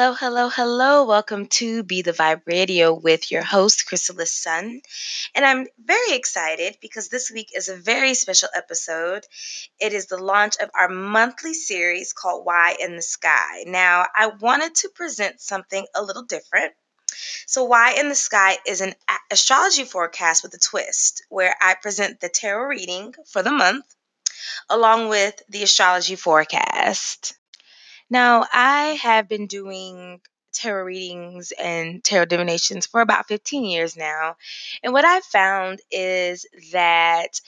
[0.00, 1.04] Hello, hello, hello.
[1.04, 4.80] Welcome to Be the Vibe Radio with your host, Chrysalis Sun.
[5.34, 9.26] And I'm very excited because this week is a very special episode.
[9.78, 13.64] It is the launch of our monthly series called Why in the Sky.
[13.66, 16.72] Now, I wanted to present something a little different.
[17.46, 18.94] So, Why in the Sky is an
[19.30, 23.84] astrology forecast with a twist where I present the tarot reading for the month
[24.70, 27.34] along with the astrology forecast.
[28.10, 30.20] Now, I have been doing
[30.52, 34.36] tarot readings and tarot divinations for about 15 years now.
[34.82, 37.40] And what I've found is that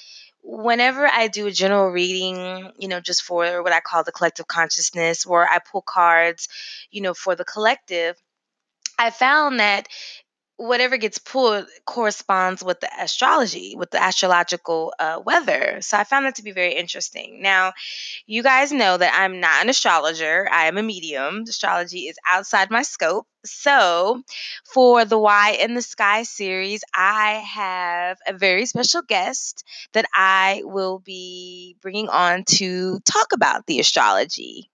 [0.43, 4.47] whenever I do a general reading, you know, just for what I call the collective
[4.47, 6.48] consciousness, where I pull cards,
[6.91, 8.16] you know, for the collective,
[8.99, 9.88] I found that
[10.56, 15.79] whatever gets pulled corresponds with the astrology, with the astrological uh, weather.
[15.80, 17.43] So I found that to be very interesting.
[17.43, 17.73] Now,
[18.26, 21.45] you guys know that I'm not an astrologer, I am a medium.
[21.49, 23.26] Astrology is outside my scope.
[23.45, 24.23] So,
[24.73, 30.63] for the Why in the Sky series, I have a very special guest that I
[30.65, 34.71] will be bringing on to talk about the astrology.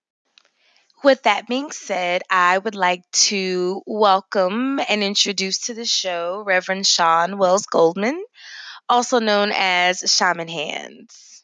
[1.03, 6.85] With that being said, I would like to welcome and introduce to the show Reverend
[6.87, 8.23] Sean Wells Goldman,
[8.89, 11.43] also known as Shaman Hands.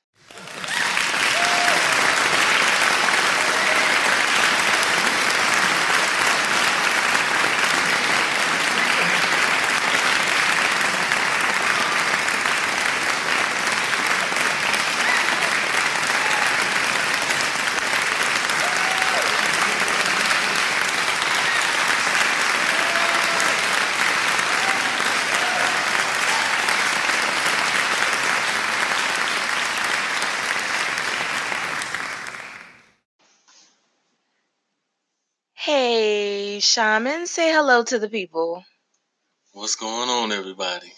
[36.76, 38.66] Shaman, say hello to the people.
[39.54, 40.92] What's going on, everybody?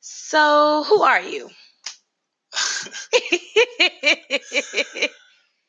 [0.00, 1.48] So, who are you?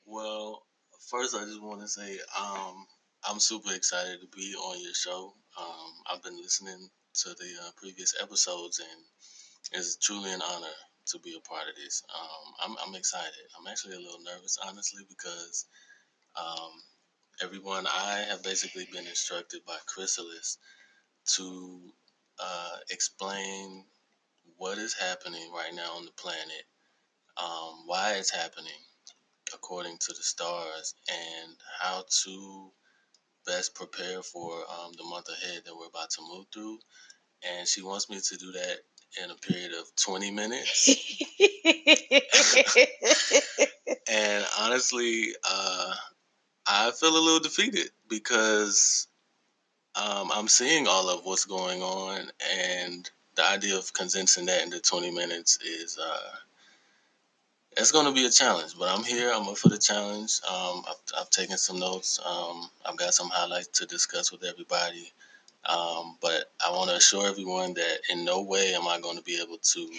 [0.06, 0.64] well,
[1.10, 2.86] first, I just want to say um,
[3.24, 5.34] I'm super excited to be on your show.
[5.58, 6.90] Um, I've been listening
[7.24, 10.76] to the uh, previous episodes, and it's truly an honor
[11.06, 12.04] to be a part of this.
[12.14, 13.48] Um, I'm, I'm, excited.
[13.58, 15.68] I'm actually a little nervous, honestly, because
[16.36, 16.72] um,
[17.42, 20.58] everyone, I have basically been instructed by Chrysalis
[21.36, 21.92] to
[22.40, 23.86] uh, explain
[24.58, 26.64] what is happening right now on the planet,
[27.38, 28.72] um, why it's happening
[29.54, 32.72] according to the stars, and how to
[33.48, 36.78] best prepare for um, the month ahead that we're about to move through.
[37.44, 38.78] And she wants me to do that
[39.24, 40.96] in a period of 20 minutes.
[44.08, 45.94] and honestly, uh,
[46.68, 49.08] I feel a little defeated because
[49.96, 54.80] um, I'm seeing all of what's going on, and the idea of condensing that into
[54.80, 56.36] 20 minutes is uh,
[57.78, 58.78] it's going to be a challenge.
[58.78, 59.32] But I'm here.
[59.34, 60.40] I'm up for the challenge.
[60.48, 62.20] Um, I've, I've, taken some notes.
[62.26, 65.12] Um, I've got some highlights to discuss with everybody.
[65.66, 69.24] Um, but I want to assure everyone that in no way am I going to
[69.24, 69.90] be able to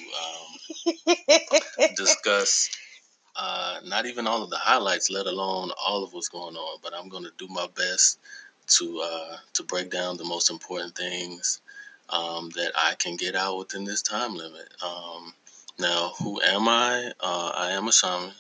[1.08, 1.16] um,
[1.96, 2.68] discuss
[3.36, 6.78] uh, not even all of the highlights, let alone all of what's going on.
[6.82, 8.18] But I'm going to do my best
[8.78, 11.60] to uh, to break down the most important things
[12.10, 14.68] um, that I can get out within this time limit.
[14.84, 15.34] Um,
[15.78, 17.12] now, who am I?
[17.20, 18.32] Uh, I am a shaman.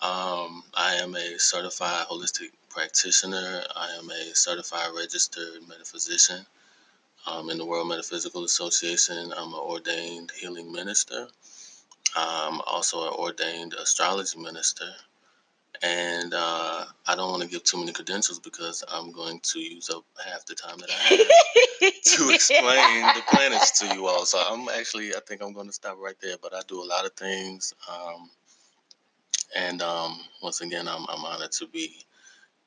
[0.00, 3.62] Um, I am a certified holistic practitioner.
[3.74, 6.46] I am a certified registered metaphysician.
[7.26, 11.28] Um, in the World Metaphysical Association, I'm an ordained healing minister.
[12.16, 14.90] I'm also an ordained astrology minister.
[15.82, 19.90] And uh, I don't want to give too many credentials because I'm going to use
[19.90, 24.24] up half the time that I have to explain the planets to you all.
[24.24, 26.36] So I'm actually, I think I'm going to stop right there.
[26.40, 27.74] But I do a lot of things.
[27.90, 28.30] Um,
[29.56, 31.96] and um, once again, I'm, I'm honored to be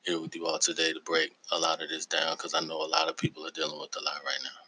[0.04, 2.82] here with you all today to break a lot of this down because I know
[2.82, 4.67] a lot of people are dealing with a lot right now.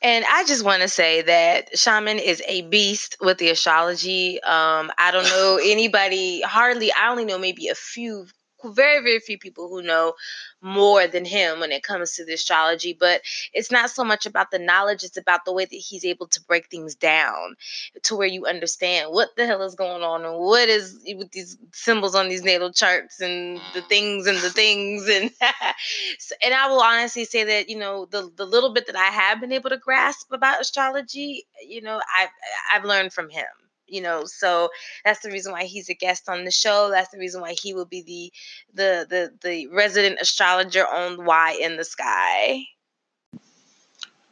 [0.00, 4.40] And I just want to say that Shaman is a beast with the astrology.
[4.42, 8.26] Um, I don't know anybody, hardly, I only know maybe a few
[8.64, 10.14] very very few people who know
[10.60, 13.20] more than him when it comes to the astrology but
[13.52, 16.42] it's not so much about the knowledge it's about the way that he's able to
[16.44, 17.54] break things down
[18.02, 21.56] to where you understand what the hell is going on and what is with these
[21.72, 23.88] symbols on these natal charts and the mm.
[23.88, 25.30] things and the things and
[26.44, 29.40] and I will honestly say that you know the the little bit that I have
[29.40, 32.30] been able to grasp about astrology you know I've
[32.74, 33.46] I've learned from him
[33.88, 34.68] you know so
[35.04, 37.74] that's the reason why he's a guest on the show that's the reason why he
[37.74, 38.32] will be the
[38.74, 42.62] the the, the resident astrologer on why in the sky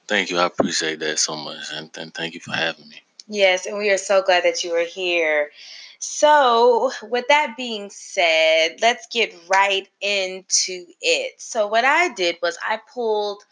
[0.07, 3.67] thank you i appreciate that so much and, and thank you for having me yes
[3.67, 5.51] and we are so glad that you are here
[5.99, 11.41] so, with that being said, let's get right into it.
[11.41, 13.43] So, what I did was I pulled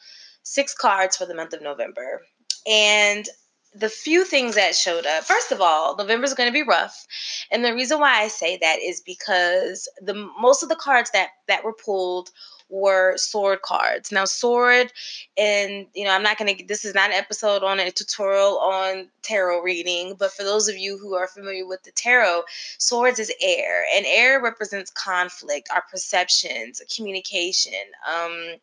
[0.42, 2.22] six cards for the month of November.
[2.66, 3.26] And
[3.74, 5.24] the few things that showed up.
[5.24, 7.06] First of all november is going to be rough
[7.50, 11.30] and the reason why i say that is because the most of the cards that
[11.48, 12.30] that were pulled
[12.70, 14.10] were sword cards.
[14.10, 14.92] Now sword
[15.36, 19.08] and you know i'm not to this is not an episode on a tutorial on
[19.22, 22.42] tarot reading but for those of you who are familiar with the tarot
[22.78, 27.72] swords is air and air represents conflict our perceptions communication
[28.08, 28.54] um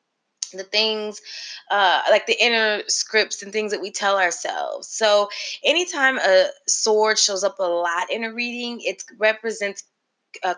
[0.57, 1.21] the things
[1.69, 4.87] uh, like the inner scripts and things that we tell ourselves.
[4.87, 5.29] So,
[5.63, 9.83] anytime a sword shows up a lot in a reading, it represents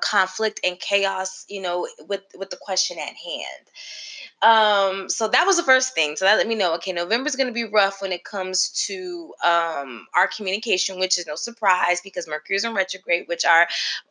[0.01, 3.67] conflict and chaos, you know, with with the question at hand.
[4.41, 6.15] Um, so that was the first thing.
[6.15, 6.73] So that let me know.
[6.75, 11.17] Okay, November is going to be rough when it comes to um, our communication, which
[11.17, 13.67] is no surprise because Mercury is in retrograde, which our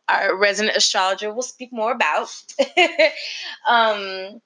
[0.09, 2.29] our resident astrologer will speak more about.
[3.67, 4.41] um,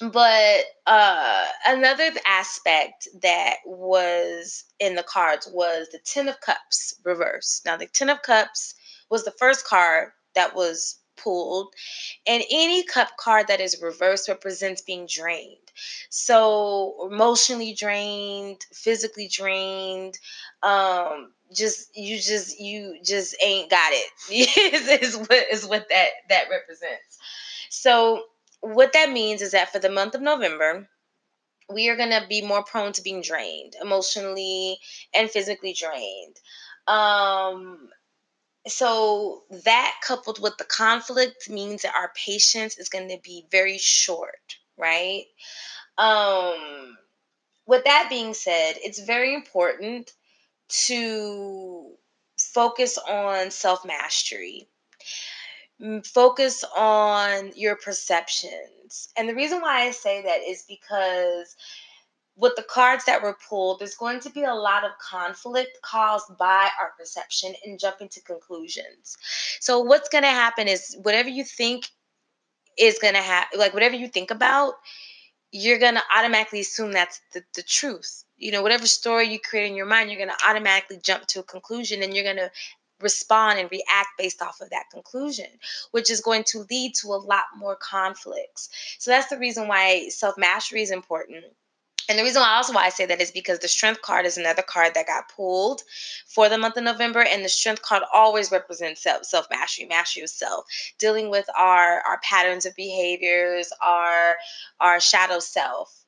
[0.00, 7.64] but uh, another aspect that was in the cards was the Ten of Cups reversed.
[7.66, 8.74] Now, the Ten of Cups
[9.10, 11.72] was the first card that was pulled,
[12.26, 15.58] and any cup card that is reversed represents being drained.
[16.10, 20.18] So, emotionally drained, physically drained,
[20.62, 24.10] um, just you just you just ain't got it
[24.74, 27.18] is, is what is what that that represents.
[27.70, 28.24] So
[28.62, 30.88] what that means is that for the month of November,
[31.68, 34.78] we are going to be more prone to being drained, emotionally
[35.12, 36.36] and physically drained.
[36.86, 37.90] Um,
[38.66, 43.78] so that coupled with the conflict means that our patience is going to be very
[43.78, 45.24] short, right?
[45.98, 46.96] Um,
[47.66, 50.12] with that being said, it's very important
[50.86, 51.90] to
[52.38, 54.68] focus on self mastery
[56.04, 59.08] focus on your perceptions.
[59.16, 61.56] And the reason why I say that is because
[62.36, 66.36] with the cards that were pulled, there's going to be a lot of conflict caused
[66.38, 69.16] by our perception and jumping to conclusions.
[69.60, 71.88] So, what's going to happen is whatever you think
[72.78, 74.74] is going to happen, like whatever you think about,
[75.50, 78.24] you're going to automatically assume that's the, the truth.
[78.38, 81.40] You know, whatever story you create in your mind, you're going to automatically jump to
[81.40, 82.50] a conclusion and you're going to
[83.02, 85.48] respond and react based off of that conclusion,
[85.92, 88.68] which is going to lead to a lot more conflicts.
[88.98, 91.44] So that's the reason why self mastery is important.
[92.08, 94.36] And the reason why also why I say that is because the strength card is
[94.36, 95.82] another card that got pulled
[96.26, 100.24] for the month of November, and the strength card always represents self self mastery, mastery
[100.24, 100.64] of self,
[100.98, 104.36] dealing with our our patterns of behaviors, our
[104.80, 106.01] our shadow self.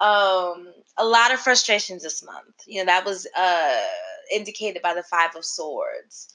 [0.00, 2.54] Um, a lot of frustrations this month.
[2.66, 3.82] You know that was uh,
[4.34, 6.28] indicated by the Five of Swords.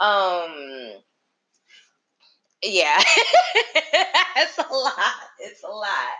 [0.00, 0.92] Um,
[2.62, 3.00] yeah,
[4.36, 5.14] it's a lot.
[5.40, 6.16] It's a lot.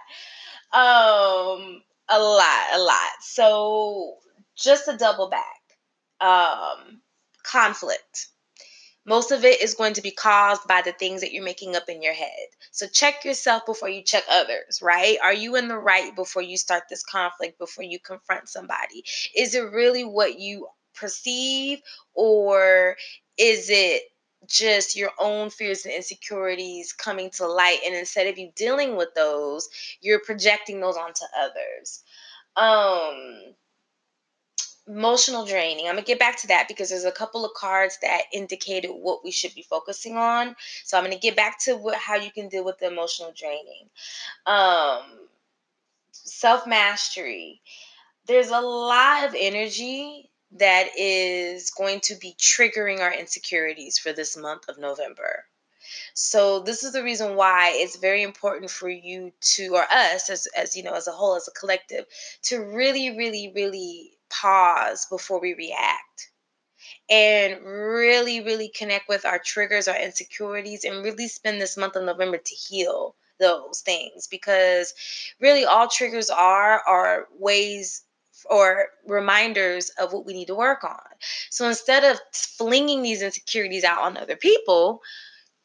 [0.72, 3.12] Um, a lot, a lot.
[3.20, 4.14] So
[4.56, 5.60] just to double back,
[6.20, 7.00] um,
[7.42, 8.28] conflict.
[9.06, 11.88] Most of it is going to be caused by the things that you're making up
[11.88, 12.48] in your head.
[12.72, 15.16] So check yourself before you check others, right?
[15.22, 19.04] Are you in the right before you start this conflict, before you confront somebody?
[19.34, 21.80] Is it really what you perceive,
[22.14, 22.96] or
[23.38, 24.02] is it
[24.46, 29.08] just your own fears and insecurities coming to light and instead of you dealing with
[29.14, 29.68] those
[30.00, 32.04] you're projecting those onto others
[32.56, 33.54] um
[34.88, 35.86] emotional draining.
[35.86, 39.22] I'm gonna get back to that because there's a couple of cards that indicated what
[39.22, 40.56] we should be focusing on.
[40.84, 43.88] So i'm gonna get back to what, how you can deal with the emotional draining.
[44.46, 45.02] Um
[46.12, 47.60] self mastery
[48.26, 54.36] there's a lot of energy that is going to be triggering our insecurities for this
[54.36, 55.44] month of November.
[56.14, 60.46] So this is the reason why it's very important for you to or us as
[60.56, 62.04] as you know as a whole as a collective
[62.42, 66.30] to really really really pause before we react
[67.10, 72.04] and really really connect with our triggers, our insecurities and really spend this month of
[72.04, 74.94] November to heal those things because
[75.40, 78.02] really all triggers are are ways
[78.48, 81.00] or reminders of what we need to work on.
[81.50, 85.02] So instead of flinging these insecurities out on other people,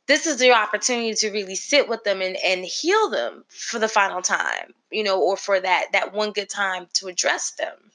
[0.07, 3.87] this is the opportunity to really sit with them and, and heal them for the
[3.87, 7.91] final time, you know, or for that that one good time to address them.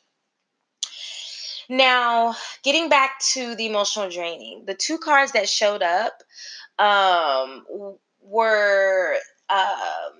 [1.69, 6.23] Now, getting back to the emotional draining, the two cards that showed up
[6.79, 7.65] um,
[8.23, 9.17] were
[9.51, 10.13] um,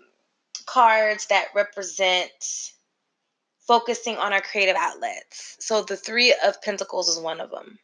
[0.67, 2.73] cards that represent
[3.67, 5.57] focusing on our creative outlets.
[5.61, 7.79] So the Three of Pentacles is one of them.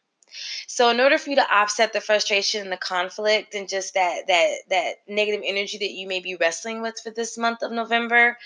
[0.67, 4.27] So in order for you to offset the frustration and the conflict and just that
[4.27, 8.37] that that negative energy that you may be wrestling with for this month of November,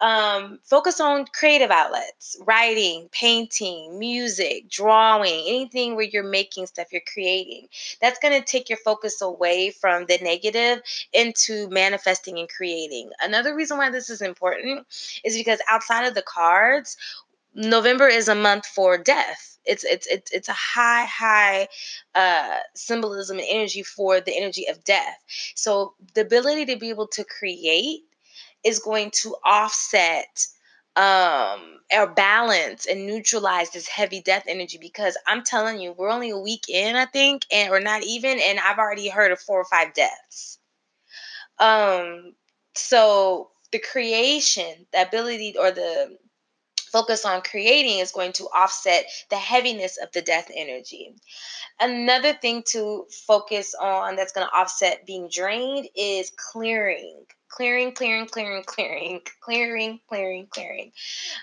[0.00, 7.02] um, focus on creative outlets writing painting music drawing anything where you're making stuff you're
[7.12, 7.68] creating.
[8.00, 13.10] That's going to take your focus away from the negative into manifesting and creating.
[13.22, 14.86] Another reason why this is important
[15.24, 16.96] is because outside of the cards
[17.56, 19.58] november is a month for death.
[19.64, 21.68] It's it's it's, it's a high high
[22.14, 25.18] uh, symbolism and energy for the energy of death.
[25.54, 28.02] So the ability to be able to create
[28.66, 30.46] is going to offset
[30.96, 36.30] um or balance and neutralize this heavy death energy because I'm telling you, we're only
[36.30, 39.60] a week in, I think, and or not even, and I've already heard of four
[39.60, 40.58] or five deaths.
[41.58, 42.34] Um,
[42.74, 46.16] so the creation, the ability or the
[46.90, 51.14] focus on creating is going to offset the heaviness of the death energy.
[51.80, 58.26] Another thing to focus on that's going to offset being drained is clearing clearing, clearing,
[58.26, 60.92] clearing, clearing, clearing, clearing, clearing.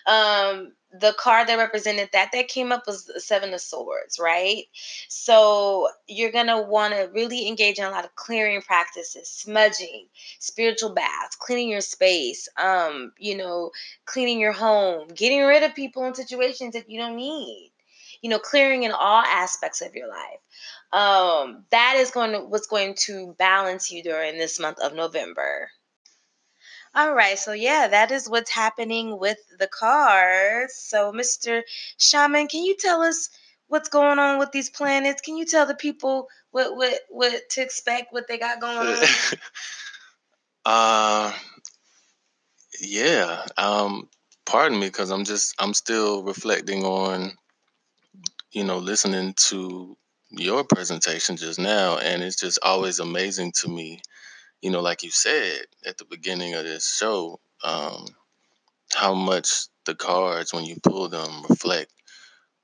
[0.05, 4.65] Um, the card that represented that that came up was the seven of swords right?
[5.07, 10.07] So you're gonna want to really engage in a lot of clearing practices smudging
[10.39, 13.72] spiritual baths cleaning your space um you know
[14.05, 17.72] cleaning your home getting rid of people and situations that you don't need
[18.22, 20.39] you know clearing in all aspects of your life.
[20.91, 25.69] Um that is going to what's going to balance you during this month of november
[26.96, 30.76] all right, so yeah, that is what's happening with the cards.
[30.76, 31.64] So, Mr.
[31.98, 33.30] Shaman, can you tell us
[33.68, 35.22] what's going on with these planets?
[35.22, 38.96] Can you tell the people what what what to expect, what they got going on?
[40.66, 41.34] uh,
[42.80, 43.44] yeah.
[43.58, 44.08] Um,
[44.46, 47.32] pardon me, because I'm just I'm still reflecting on,
[48.52, 49.98] you know, listening to
[50.30, 54.00] your presentation just now, and it's just always amazing to me
[54.63, 58.05] you know, like you said at the beginning of this show, um,
[58.93, 61.91] how much the cards, when you pull them, reflect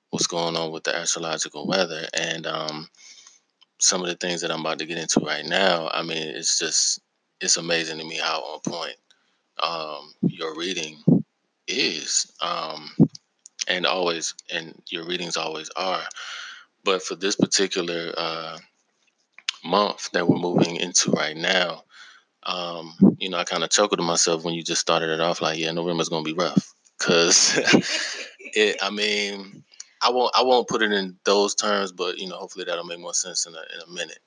[0.09, 2.07] what's going on with the astrological weather.
[2.13, 2.87] And um,
[3.79, 6.57] some of the things that I'm about to get into right now, I mean, it's
[6.57, 7.01] just,
[7.41, 8.95] it's amazing to me how on point
[9.61, 11.03] um, your reading
[11.67, 12.31] is.
[12.41, 12.91] Um,
[13.67, 16.03] and always, and your readings always are.
[16.85, 18.57] But for this particular uh,
[19.65, 21.83] month that we're moving into right now,
[22.49, 25.41] um, you know, I kind of chuckled to myself when you just started it off
[25.41, 27.53] like, yeah, November's gonna be rough, cause
[28.39, 28.77] it.
[28.81, 29.63] I mean,
[30.01, 32.99] I won't I won't put it in those terms, but you know, hopefully that'll make
[32.99, 34.19] more sense in a in a minute.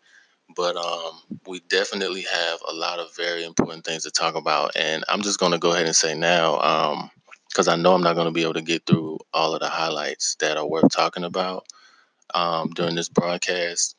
[0.55, 5.05] But um, we definitely have a lot of very important things to talk about, and
[5.09, 7.11] I'm just gonna go ahead and say now, um,
[7.49, 10.37] because I know I'm not gonna be able to get through all of the highlights
[10.37, 11.67] that are worth talking about
[12.35, 13.97] um, during this broadcast.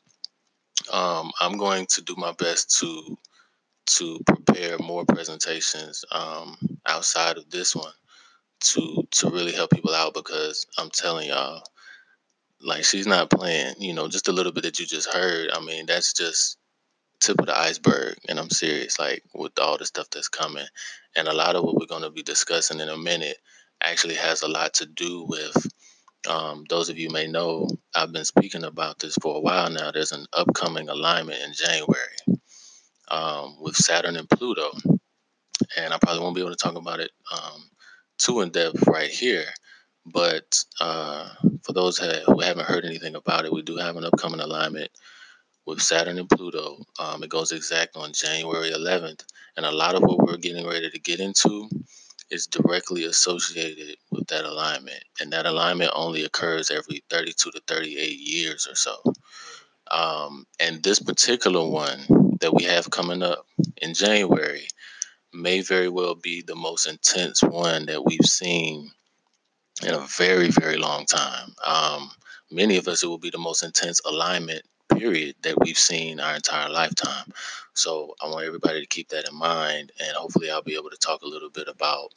[0.92, 3.18] Um, I'm going to do my best to
[3.86, 7.92] to prepare more presentations um, outside of this one
[8.64, 11.64] to to really help people out because I'm telling y'all,
[12.62, 13.76] like she's not playing.
[13.80, 15.50] You know, just a little bit that you just heard.
[15.52, 16.58] I mean, that's just
[17.20, 19.00] tip of the iceberg, and I'm serious.
[19.00, 20.66] Like with all the stuff that's coming,
[21.16, 23.38] and a lot of what we're going to be discussing in a minute
[23.82, 25.68] actually has a lot to do with.
[26.30, 29.92] Um, those of you may know I've been speaking about this for a while now.
[29.92, 32.33] There's an upcoming alignment in January
[33.14, 34.72] um, with Saturn and Pluto.
[35.78, 37.70] And I probably won't be able to talk about it um,
[38.18, 39.46] too in depth right here.
[40.06, 41.30] But uh,
[41.64, 44.90] for those who haven't heard anything about it, we do have an upcoming alignment
[45.66, 46.78] with Saturn and Pluto.
[47.00, 49.24] Um, it goes exact on January 11th.
[49.56, 51.70] And a lot of what we're getting ready to get into
[52.32, 55.04] is directly associated with that alignment.
[55.22, 58.96] And that alignment only occurs every 32 to 38 years or so.
[59.92, 63.48] Um, and this particular one that we have coming up
[63.82, 64.68] in January
[65.34, 68.92] may very well be the most intense one that we've seen
[69.82, 71.56] in a very, very long time.
[71.66, 72.12] Um,
[72.52, 74.62] many of us, it will be the most intense alignment
[74.94, 77.32] period that we've seen our entire lifetime.
[77.76, 80.98] So I want everybody to keep that in mind, and hopefully, I'll be able to
[80.98, 82.10] talk a little bit about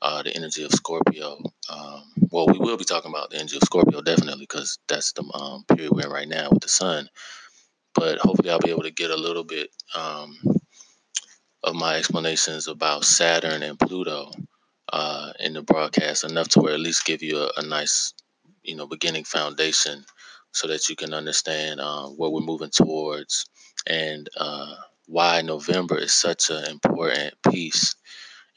[0.00, 1.38] uh, the energy of Scorpio.
[1.68, 5.24] Um, well, we will be talking about the energy of Scorpio definitely because that's the
[5.34, 7.08] um, period we're in right now with the sun.
[7.94, 10.38] But hopefully, I'll be able to get a little bit um,
[11.62, 14.30] of my explanations about Saturn and Pluto
[14.92, 18.14] uh, in the broadcast enough to where at least give you a, a nice
[18.62, 20.04] you know beginning foundation
[20.52, 23.46] so that you can understand uh, what we're moving towards
[23.86, 24.74] and uh,
[25.06, 27.94] why November is such an important piece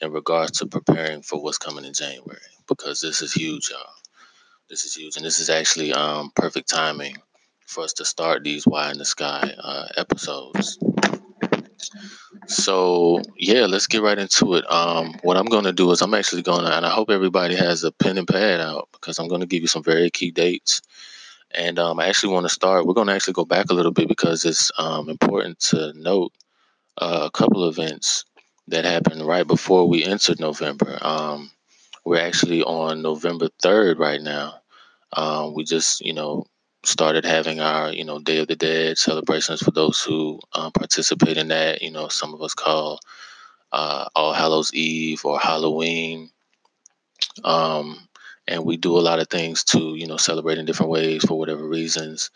[0.00, 2.38] in regards to preparing for what's coming in January
[2.68, 3.80] because this is huge, y'all.
[4.70, 7.16] This is huge, and this is actually um, perfect timing
[7.66, 10.78] for us to start these "Why in the Sky" uh, episodes.
[12.46, 14.70] So yeah, let's get right into it.
[14.70, 17.56] Um, what I'm going to do is I'm actually going to, and I hope everybody
[17.56, 20.30] has a pen and pad out because I'm going to give you some very key
[20.30, 20.82] dates.
[21.52, 22.86] And um, I actually want to start.
[22.86, 26.32] We're going to actually go back a little bit because it's um, important to note
[26.98, 28.24] uh, a couple events
[28.68, 30.98] that happened right before we entered November.
[31.00, 31.50] Um,
[32.04, 34.60] we're actually on November 3rd right now.
[35.12, 36.46] Um, we just, you know,
[36.86, 41.36] started having our, you know, Day of the Dead celebrations for those who um, participate
[41.36, 41.82] in that.
[41.82, 43.00] You know, some of us call
[43.72, 46.30] uh, All Hallows Eve or Halloween.
[47.44, 48.08] Um,
[48.48, 51.38] and we do a lot of things to, you know, celebrate in different ways for
[51.38, 52.30] whatever reasons.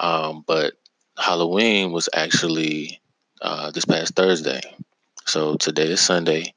[0.00, 0.74] Um, but
[1.16, 3.00] Halloween was actually
[3.40, 4.60] uh, this past Thursday.
[5.26, 6.54] So today is Sunday.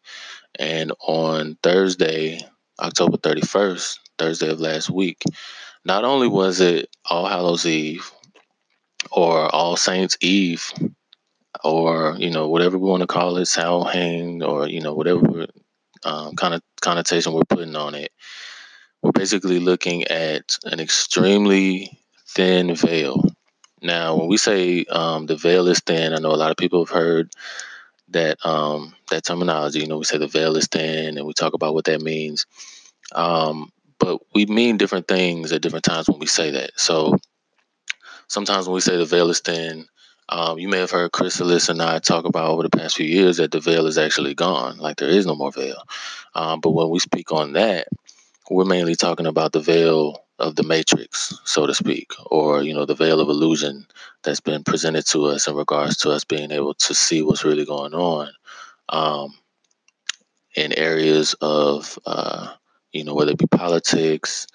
[0.60, 2.41] And on Thursday,
[2.79, 5.22] October 31st, Thursday of last week,
[5.88, 8.12] not only was it All Hallows Eve
[9.10, 10.74] or All Saints Eve
[11.63, 15.48] or, you know, whatever we want to call it, Samhain or, you know, whatever
[16.03, 18.12] um, kind of connotation we're putting on it,
[19.01, 23.24] we're basically looking at an extremely thin veil.
[23.82, 26.84] Now, when we say um, the veil is thin, I know a lot of people
[26.84, 27.32] have heard
[28.10, 29.79] that um, that terminology.
[29.79, 32.46] You know, we say the veil is thin, and we talk about what that means.
[33.13, 36.71] Um, but we mean different things at different times when we say that.
[36.75, 37.17] So
[38.27, 39.87] sometimes when we say the veil is thin,
[40.29, 43.37] um, you may have heard Chrysalis and I talk about over the past few years
[43.37, 45.81] that the veil is actually gone, like there is no more veil.
[46.35, 47.87] Um, but when we speak on that,
[48.49, 52.86] we're mainly talking about the veil of the matrix, so to speak, or you know
[52.86, 53.88] the veil of illusion
[54.23, 57.65] that's been presented to us in regards to us being able to see what's really
[57.65, 58.29] going on
[58.89, 59.33] um,
[60.55, 62.53] in areas of uh,
[62.97, 64.47] you know whether it be politics,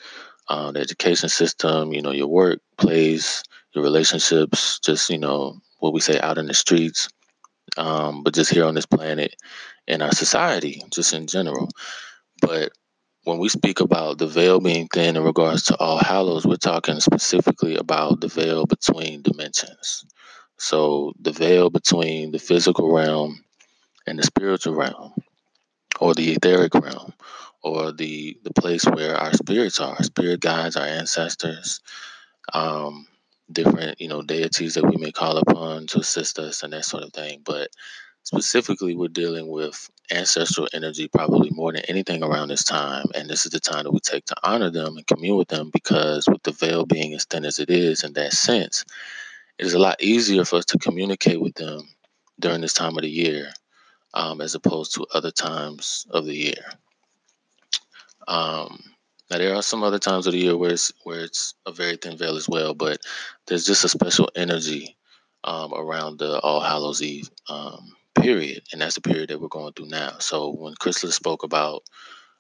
[0.49, 6.01] uh, the education system, you know your workplace, your relationships, just you know what we
[6.01, 7.09] say out in the streets,
[7.77, 9.35] um, but just here on this planet
[9.87, 11.69] in our society, just in general.
[12.41, 12.73] But
[13.25, 16.99] when we speak about the veil being thin in regards to All Hallows, we're talking
[17.01, 20.05] specifically about the veil between dimensions.
[20.59, 23.45] So the veil between the physical realm
[24.07, 25.13] and the spiritual realm,
[26.01, 27.13] or the etheric realm,
[27.63, 31.81] or the the place where our spirits are, our spirit guides, our ancestors,
[32.53, 33.07] um,
[33.51, 37.05] different you know deities that we may call upon to assist us and that sort
[37.05, 37.41] of thing.
[37.45, 37.71] But
[38.25, 43.07] specifically, we're dealing with ancestral energy probably more than anything around this time.
[43.15, 45.71] And this is the time that we take to honor them and commune with them
[45.73, 48.85] because, with the veil being as thin as it is, in that sense,
[49.59, 51.81] it is a lot easier for us to communicate with them
[52.41, 53.53] during this time of the year
[54.15, 56.65] um, as opposed to other times of the year.
[58.29, 58.83] Um,
[59.31, 61.97] now there are some other times of the year where it's where it's a very
[61.97, 62.99] thin veil as well, but
[63.47, 64.97] there's just a special energy
[65.45, 69.73] um, around the All Hallows Eve um, period, and that's the period that we're going
[69.73, 70.19] through now.
[70.19, 71.83] So when Chrysalis spoke about,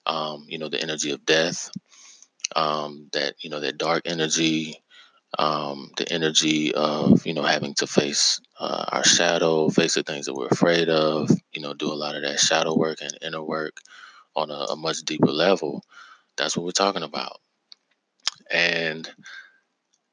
[0.06, 1.70] um, you know, the energy of death,
[2.54, 4.76] um, that you know that dark energy,
[5.38, 10.26] um, the energy of you know having to face uh, our shadow, face the things
[10.26, 13.42] that we're afraid of, you know, do a lot of that shadow work and inner
[13.42, 13.80] work
[14.34, 15.84] on a, a much deeper level.
[16.36, 17.40] That's what we're talking about.
[18.50, 19.08] And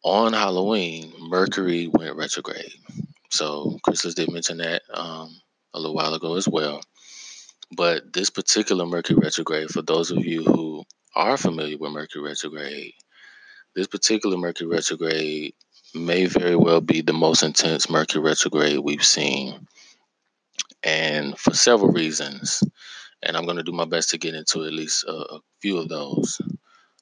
[0.03, 2.73] on Halloween, Mercury went retrograde.
[3.31, 5.35] So Chrysalis did mention that um,
[5.73, 6.81] a little while ago as well.
[7.75, 10.83] But this particular Mercury retrograde, for those of you who
[11.15, 12.93] are familiar with Mercury retrograde,
[13.75, 15.53] this particular Mercury retrograde
[15.93, 19.67] may very well be the most intense Mercury retrograde we've seen.
[20.83, 22.63] And for several reasons.
[23.23, 25.77] And I'm going to do my best to get into at least a, a few
[25.77, 26.39] of those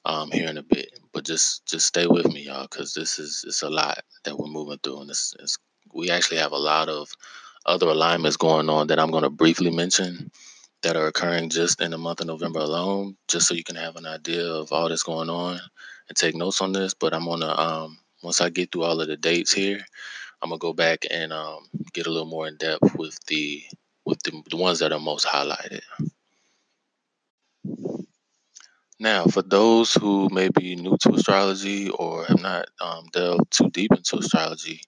[0.04, 0.98] um, here in a bit.
[1.12, 4.48] But just just stay with me, y'all, because this is it's a lot that we're
[4.48, 5.34] moving through, and it's,
[5.92, 7.08] we actually have a lot of
[7.66, 10.30] other alignments going on that I'm going to briefly mention
[10.82, 13.96] that are occurring just in the month of November alone, just so you can have
[13.96, 15.60] an idea of all that's going on
[16.08, 16.94] and take notes on this.
[16.94, 19.80] But I'm gonna um, once I get through all of the dates here,
[20.40, 23.62] I'm gonna go back and um, get a little more in depth with the
[24.08, 25.80] with the, the ones that are most highlighted.
[28.98, 33.70] Now, for those who may be new to astrology or have not um, delved too
[33.70, 34.80] deep into astrology,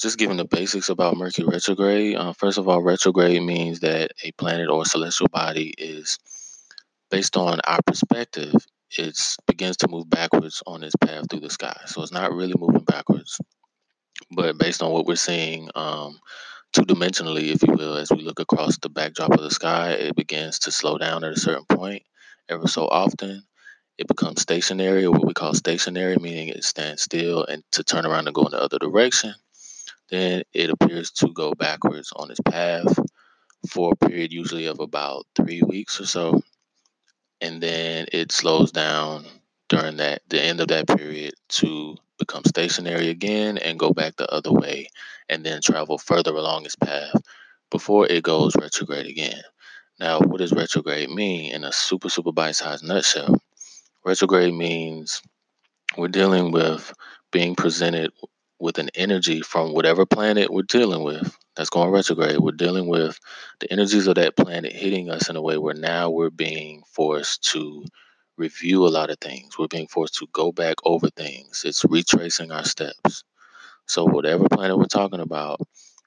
[0.00, 2.16] just giving the basics about Mercury retrograde.
[2.16, 6.18] Uh, first of all, retrograde means that a planet or celestial body is
[7.10, 8.52] based on our perspective,
[8.98, 11.76] it begins to move backwards on its path through the sky.
[11.86, 13.40] So it's not really moving backwards,
[14.32, 16.18] but based on what we're seeing, um,
[16.76, 20.14] two dimensionally, if you will, as we look across the backdrop of the sky, it
[20.14, 22.02] begins to slow down at a certain point.
[22.50, 23.44] Ever so often,
[23.96, 28.04] it becomes stationary, or what we call stationary, meaning it stands still and to turn
[28.04, 29.34] around and go in the other direction.
[30.10, 32.98] Then it appears to go backwards on its path
[33.70, 36.42] for a period usually of about three weeks or so.
[37.40, 39.24] And then it slows down
[39.68, 44.30] during that the end of that period to become stationary again and go back the
[44.32, 44.88] other way
[45.28, 47.20] and then travel further along its path
[47.70, 49.42] before it goes retrograde again.
[49.98, 53.40] Now, what does retrograde mean in a super, super bite sized nutshell?
[54.04, 55.22] Retrograde means
[55.96, 56.92] we're dealing with
[57.32, 58.12] being presented
[58.58, 62.38] with an energy from whatever planet we're dealing with that's going retrograde.
[62.38, 63.18] We're dealing with
[63.60, 67.42] the energies of that planet hitting us in a way where now we're being forced
[67.52, 67.84] to
[68.36, 69.58] review a lot of things.
[69.58, 71.64] We're being forced to go back over things.
[71.64, 73.24] It's retracing our steps.
[73.86, 75.60] So, whatever planet we're talking about,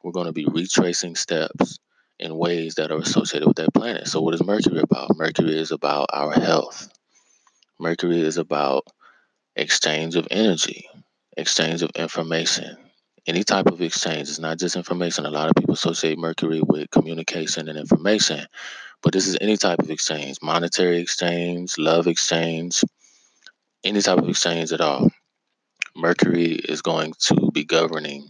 [0.03, 1.79] we're going to be retracing steps
[2.19, 4.07] in ways that are associated with that planet.
[4.07, 5.15] So, what is Mercury about?
[5.15, 6.89] Mercury is about our health.
[7.79, 8.85] Mercury is about
[9.55, 10.87] exchange of energy,
[11.37, 12.77] exchange of information,
[13.27, 14.29] any type of exchange.
[14.29, 15.25] It's not just information.
[15.25, 18.45] A lot of people associate Mercury with communication and information,
[19.03, 22.83] but this is any type of exchange monetary exchange, love exchange,
[23.83, 25.09] any type of exchange at all.
[25.95, 28.29] Mercury is going to be governing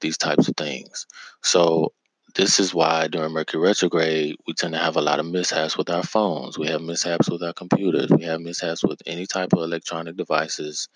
[0.00, 1.06] these types of things.
[1.42, 1.92] So,
[2.34, 5.90] this is why during Mercury retrograde, we tend to have a lot of mishaps with
[5.90, 6.58] our phones.
[6.58, 8.10] We have mishaps with our computers.
[8.10, 10.88] We have mishaps with any type of electronic devices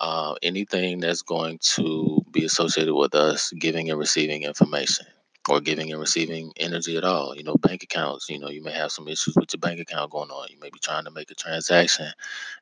[0.00, 5.06] uh, anything that's going to be associated with us giving and receiving information
[5.48, 7.34] or giving and receiving energy at all.
[7.36, 10.10] You know, bank accounts, you know, you may have some issues with your bank account
[10.10, 10.48] going on.
[10.50, 12.08] You may be trying to make a transaction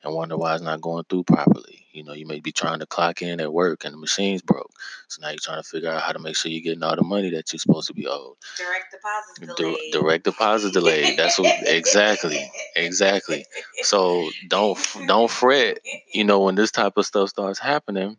[0.03, 1.85] and wonder why it's not going through properly.
[1.91, 4.71] You know, you may be trying to clock in at work and the machine's broke.
[5.07, 7.03] So now you're trying to figure out how to make sure you're getting all the
[7.03, 8.35] money that you're supposed to be owed.
[8.57, 9.79] Direct deposit delayed.
[9.91, 11.17] Di- direct deposit delayed.
[11.17, 12.51] That's what exactly.
[12.75, 13.45] Exactly.
[13.81, 15.79] So don't don't fret,
[16.13, 18.17] you know, when this type of stuff starts happening,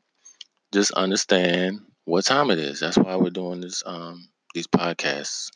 [0.72, 2.80] just understand what time it is.
[2.80, 5.50] That's why we're doing this um these podcasts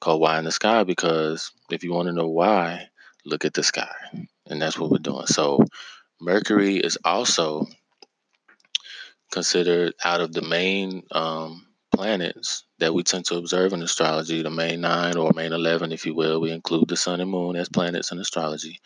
[0.00, 2.88] called Why in the Sky because if you want to know why,
[3.24, 3.92] look at the sky.
[4.46, 5.26] And that's what we're doing.
[5.26, 5.64] So
[6.20, 7.66] Mercury is also
[9.30, 14.50] considered out of the main um, planets that we tend to observe in astrology, the
[14.50, 16.40] main nine or main 11, if you will.
[16.40, 18.80] We include the sun and moon as planets in astrology.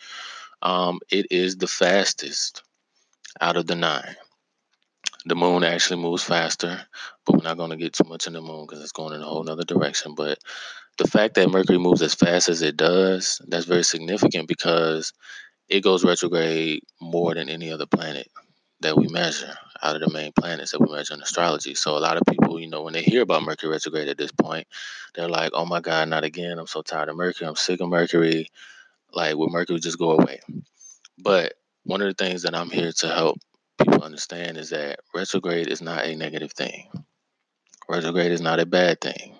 [0.61, 2.63] Um, it is the fastest
[3.39, 4.15] out of the nine.
[5.25, 6.85] The moon actually moves faster,
[7.25, 9.21] but we're not going to get too much in the moon because it's going in
[9.21, 10.15] a whole other direction.
[10.15, 10.37] But
[10.97, 15.13] the fact that Mercury moves as fast as it does, that's very significant because
[15.69, 18.27] it goes retrograde more than any other planet
[18.81, 21.73] that we measure out of the main planets that we measure in astrology.
[21.73, 24.31] So a lot of people, you know, when they hear about Mercury retrograde at this
[24.31, 24.67] point,
[25.15, 26.59] they're like, "Oh my God, not again!
[26.59, 27.47] I'm so tired of Mercury.
[27.47, 28.47] I'm sick of Mercury.
[29.13, 30.41] Like, will Mercury just go away?"
[31.17, 33.37] But one of the things that I'm here to help
[33.83, 36.89] people understand is that retrograde is not a negative thing.
[37.89, 39.35] Retrograde is not a bad thing.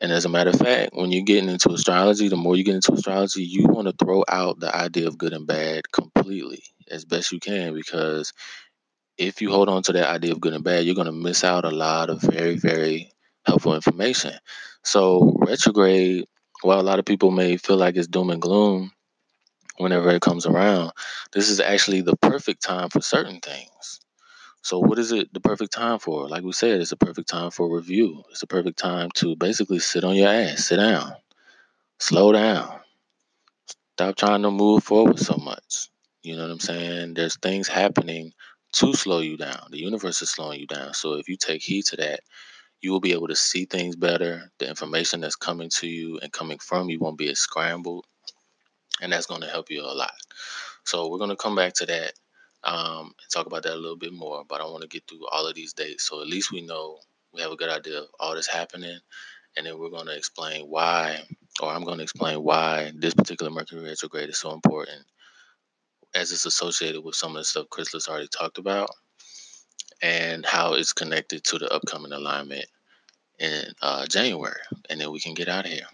[0.00, 2.74] And as a matter of fact, when you're getting into astrology, the more you get
[2.74, 7.04] into astrology, you want to throw out the idea of good and bad completely as
[7.04, 8.32] best you can because
[9.16, 11.44] if you hold on to that idea of good and bad, you're going to miss
[11.44, 13.12] out a lot of very, very
[13.46, 14.34] helpful information.
[14.82, 16.24] So, retrograde,
[16.62, 18.90] while a lot of people may feel like it's doom and gloom
[19.78, 20.92] whenever it comes around,
[21.32, 24.00] this is actually the perfect time for certain things.
[24.62, 26.28] So, what is it the perfect time for?
[26.28, 28.22] Like we said, it's a perfect time for review.
[28.30, 31.14] It's a perfect time to basically sit on your ass, sit down,
[31.98, 32.80] slow down,
[33.94, 35.88] stop trying to move forward so much.
[36.22, 37.14] You know what I'm saying?
[37.14, 38.32] There's things happening
[38.74, 39.68] to slow you down.
[39.70, 40.94] The universe is slowing you down.
[40.94, 42.20] So, if you take heed to that,
[42.80, 44.50] you will be able to see things better.
[44.58, 48.06] The information that's coming to you and coming from you won't be as scrambled.
[49.00, 50.12] And that's going to help you a lot.
[50.84, 52.12] So, we're going to come back to that
[52.64, 54.44] um, and talk about that a little bit more.
[54.48, 56.98] But I want to get through all of these dates so at least we know
[57.32, 58.98] we have a good idea of all this happening,
[59.56, 61.18] and then we're going to explain why,
[61.62, 65.04] or I'm going to explain why this particular Mercury retrograde is so important,
[66.14, 68.90] as it's associated with some of the stuff Chrysalis already talked about,
[70.02, 72.66] and how it's connected to the upcoming alignment
[73.38, 75.86] in uh, January, and then we can get out of here.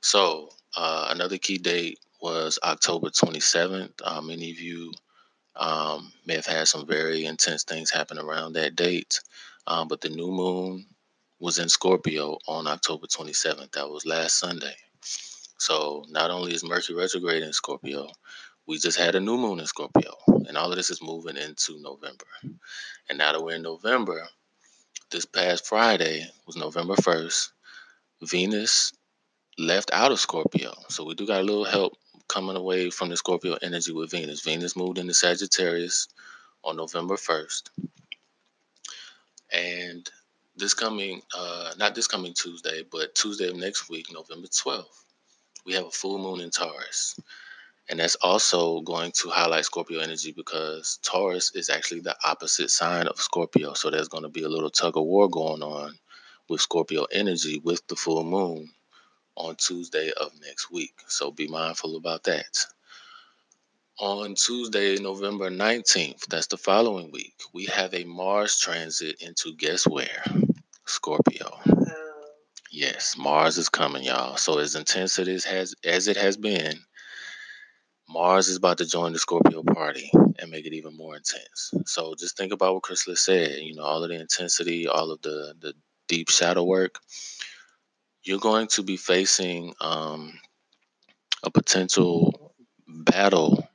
[0.00, 3.92] So uh, another key date was October 27th.
[4.04, 4.92] Uh, many of you
[5.56, 9.20] um, may have had some very intense things happen around that date.
[9.66, 10.86] Um, but the new moon
[11.40, 13.72] was in Scorpio on October 27th.
[13.72, 14.74] That was last Sunday.
[15.58, 18.08] So not only is Mercury retrograde in Scorpio,
[18.66, 21.80] we just had a new moon in Scorpio, and all of this is moving into
[21.80, 22.26] November.
[23.08, 24.26] And now that we're in November,
[25.10, 27.50] this past Friday was November 1st.
[28.22, 28.92] Venus
[29.58, 30.74] left out of Scorpio.
[30.88, 31.96] So we do got a little help
[32.28, 34.42] coming away from the Scorpio energy with Venus.
[34.42, 36.08] Venus moved into Sagittarius
[36.64, 37.70] on November 1st.
[39.52, 40.08] And
[40.56, 45.04] this coming, uh, not this coming Tuesday, but Tuesday of next week, November 12th,
[45.64, 47.18] we have a full moon in Taurus.
[47.88, 53.06] And that's also going to highlight Scorpio energy because Taurus is actually the opposite sign
[53.06, 53.74] of Scorpio.
[53.74, 55.94] So there's going to be a little tug of war going on
[56.48, 58.70] with Scorpio energy with the full moon
[59.36, 60.94] on Tuesday of next week.
[61.06, 62.66] So be mindful about that.
[63.98, 69.86] On Tuesday, November 19th, that's the following week, we have a Mars transit into guess
[69.86, 70.22] where?
[70.86, 71.46] Scorpio.
[71.46, 71.92] Uh-huh.
[72.70, 74.36] Yes, Mars is coming, y'all.
[74.36, 76.74] So as intense it is has as it has been,
[78.08, 81.72] Mars is about to join the Scorpio party and make it even more intense.
[81.86, 83.58] So just think about what Chrysalis said.
[83.60, 85.72] You know, all of the intensity, all of the the
[86.06, 86.98] deep shadow work.
[88.26, 90.32] You're going to be facing um,
[91.44, 92.52] a potential
[92.88, 93.68] battle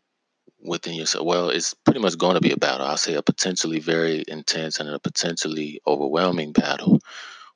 [0.60, 1.26] within yourself.
[1.26, 2.86] Well, it's pretty much going to be a battle.
[2.86, 7.00] I'll say a potentially very intense and a potentially overwhelming battle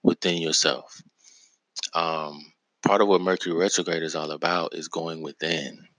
[0.03, 1.01] within yourself.
[1.93, 2.39] Um,
[2.87, 5.89] part of what Mercury retrograde is all about is going within.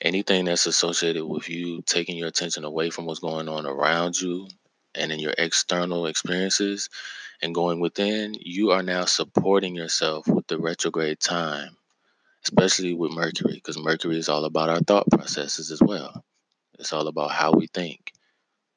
[0.00, 4.46] Anything that's associated with you taking your attention away from what's going on around you
[4.94, 6.88] and in your external experiences
[7.42, 11.76] and going within, you are now supporting yourself with the retrograde time,
[12.44, 16.24] especially with Mercury, because Mercury is all about our thought processes as well.
[16.78, 18.12] It's all about how we think.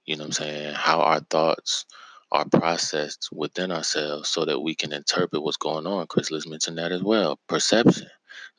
[0.05, 0.73] You know what I'm saying?
[0.75, 1.85] How our thoughts
[2.31, 6.07] are processed within ourselves so that we can interpret what's going on.
[6.07, 7.39] Chris Chrysalis mentioned that as well.
[7.47, 8.07] Perception.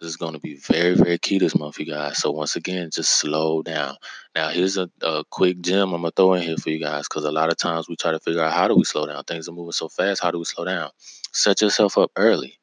[0.01, 2.19] This is going to be very, very key this month, you guys.
[2.19, 3.97] So once again, just slow down.
[4.35, 7.25] Now, here's a, a quick gem I'm gonna throw in here for you guys because
[7.25, 9.23] a lot of times we try to figure out how do we slow down.
[9.25, 10.23] Things are moving so fast.
[10.23, 10.91] How do we slow down?
[11.33, 12.59] Set yourself up early.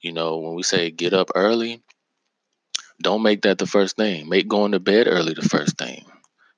[0.00, 1.82] You know, when we say get up early,
[3.02, 4.28] don't make that the first thing.
[4.28, 6.04] Make going to bed early the first thing.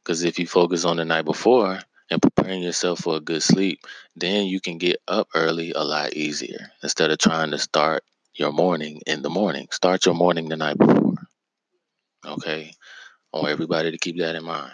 [0.03, 3.81] Because if you focus on the night before and preparing yourself for a good sleep,
[4.17, 8.05] then you can get up early a lot easier instead of trying to start
[8.39, 9.69] your morning in the morning.
[9.71, 11.15] Start your morning the night before.
[12.25, 12.73] Okay?
[13.33, 14.73] I want everybody to keep that in mind.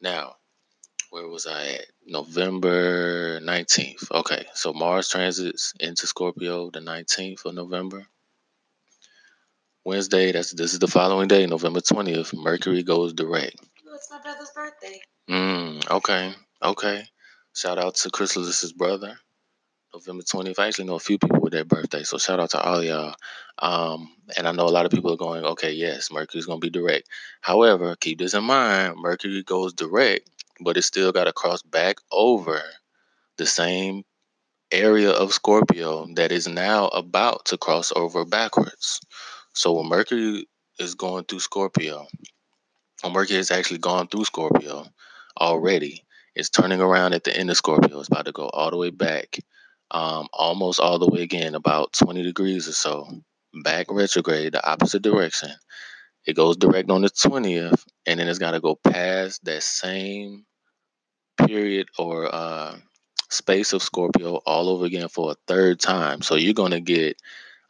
[0.00, 0.34] Now,
[1.10, 1.86] where was I at?
[2.06, 4.10] November 19th.
[4.12, 8.04] Okay, so Mars transits into Scorpio the 19th of November.
[9.84, 12.34] Wednesday, that's this is the following day, November 20th.
[12.34, 13.56] Mercury goes direct.
[13.86, 15.00] Oh, it's my brother's birthday.
[15.30, 17.04] Mm, okay, okay.
[17.54, 19.18] Shout out to Chrysalis's brother,
[19.94, 20.58] November 20th.
[20.58, 23.14] I actually know a few people with their birthday, so shout out to all y'all.
[23.60, 26.68] Um, and I know a lot of people are going, okay, yes, Mercury's gonna be
[26.68, 27.08] direct.
[27.40, 30.28] However, keep this in mind: Mercury goes direct,
[30.60, 32.60] but it still got to cross back over
[33.36, 34.02] the same
[34.72, 39.00] area of Scorpio that is now about to cross over backwards.
[39.52, 40.48] So when Mercury
[40.80, 42.08] is going through Scorpio,
[43.02, 44.86] when Mercury has actually gone through Scorpio
[45.40, 46.02] already,
[46.34, 48.00] it's turning around at the end of Scorpio.
[48.00, 49.38] It's about to go all the way back,
[49.90, 53.08] um, almost all the way again, about 20 degrees or so,
[53.62, 55.50] back retrograde, the opposite direction.
[56.26, 60.46] It goes direct on the 20th, and then it's got to go past that same
[61.36, 62.76] period or uh,
[63.30, 66.22] space of Scorpio all over again for a third time.
[66.22, 67.20] So you're going to get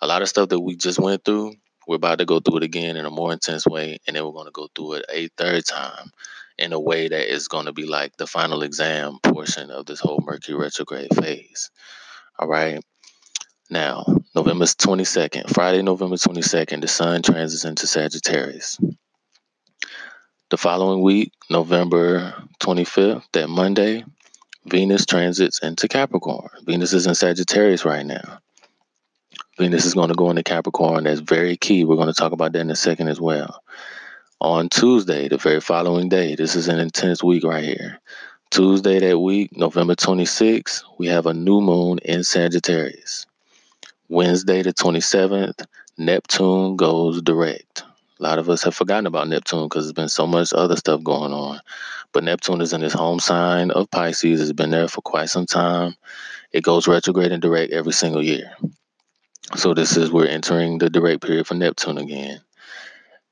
[0.00, 1.54] a lot of stuff that we just went through
[1.86, 4.32] we're about to go through it again in a more intense way, and then we're
[4.32, 6.10] going to go through it a third time
[6.58, 10.00] in a way that is going to be like the final exam portion of this
[10.00, 11.70] whole Mercury retrograde phase.
[12.36, 12.80] All right.
[13.70, 18.78] Now, November 22nd, Friday, November 22nd, the sun transits into Sagittarius.
[20.50, 24.04] The following week, November 25th, that Monday,
[24.66, 26.50] Venus transits into Capricorn.
[26.64, 28.40] Venus is in Sagittarius right now.
[29.56, 31.04] Venus is going to go into Capricorn.
[31.04, 31.84] That's very key.
[31.84, 33.62] We're going to talk about that in a second as well.
[34.40, 38.00] On Tuesday, the very following day, this is an intense week right here.
[38.54, 43.26] Tuesday that week, November 26th, we have a new moon in Sagittarius.
[44.08, 45.66] Wednesday, the 27th,
[45.98, 47.82] Neptune goes direct.
[48.20, 51.02] A lot of us have forgotten about Neptune because there's been so much other stuff
[51.02, 51.58] going on.
[52.12, 54.40] But Neptune is in his home sign of Pisces.
[54.40, 55.96] It's been there for quite some time.
[56.52, 58.52] It goes retrograde and direct every single year.
[59.56, 62.40] So this is we're entering the direct period for Neptune again.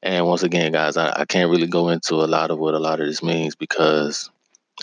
[0.03, 2.81] And once again, guys, I, I can't really go into a lot of what a
[2.81, 4.29] lot of this means because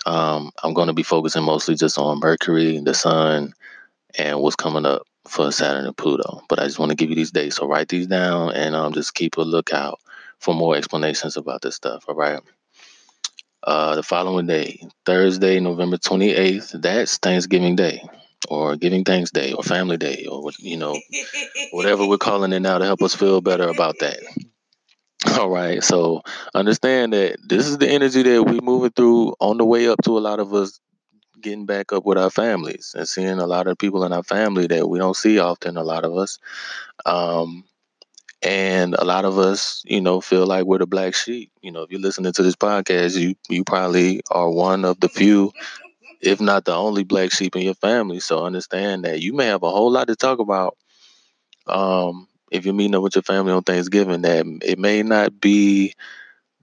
[0.06, 3.52] um, I'm going to be focusing mostly just on Mercury, the Sun,
[4.18, 6.42] and what's coming up for Saturn and Pluto.
[6.48, 7.56] But I just want to give you these dates.
[7.56, 9.98] So write these down and um, just keep a lookout
[10.38, 12.04] for more explanations about this stuff.
[12.08, 12.40] All right.
[13.62, 18.02] Uh, the following day, Thursday, November 28th, that's Thanksgiving Day
[18.48, 20.98] or Giving Thanks Day or Family Day or you know,
[21.72, 24.18] whatever we're calling it now to help us feel better about that.
[25.38, 25.82] All right.
[25.82, 26.22] So
[26.54, 30.16] understand that this is the energy that we're moving through on the way up to
[30.16, 30.80] a lot of us
[31.40, 34.66] getting back up with our families and seeing a lot of people in our family
[34.68, 36.38] that we don't see often, a lot of us.
[37.06, 37.64] Um,
[38.42, 41.52] and a lot of us, you know, feel like we're the black sheep.
[41.62, 45.08] You know, if you're listening to this podcast, you you probably are one of the
[45.08, 45.52] few,
[46.20, 48.20] if not the only black sheep in your family.
[48.20, 50.76] So understand that you may have a whole lot to talk about.
[51.66, 55.94] Um, if you're meeting up with your family on Thanksgiving, that it may not be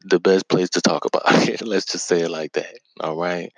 [0.04, 1.62] the best place to talk about it.
[1.62, 2.80] Let's just say it like that.
[3.00, 3.52] All right.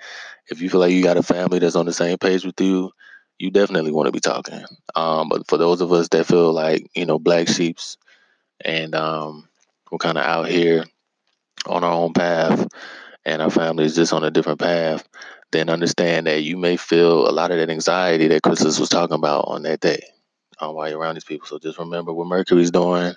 [0.48, 2.92] If you feel like you got a family that's on the same page with you,
[3.38, 4.62] you definitely want to be talking.
[4.94, 7.96] Um, but for those of us that feel like, you know, black sheeps
[8.62, 9.48] and um,
[9.90, 10.84] we're kind of out here
[11.66, 12.68] on our own path
[13.24, 15.08] and our family is just on a different path,
[15.52, 19.16] then understand that you may feel a lot of that anxiety that Chrysalis was talking
[19.16, 20.02] about on that day
[20.60, 21.46] um, while you're around these people.
[21.46, 23.14] So just remember what Mercury's doing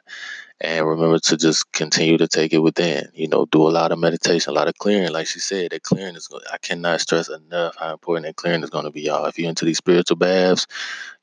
[0.61, 3.09] and remember to just continue to take it within.
[3.13, 5.11] You know, do a lot of meditation, a lot of clearing.
[5.11, 6.29] Like she said, that clearing is.
[6.51, 9.25] I cannot stress enough how important that clearing is going to be, y'all.
[9.25, 10.67] If you're into these spiritual baths,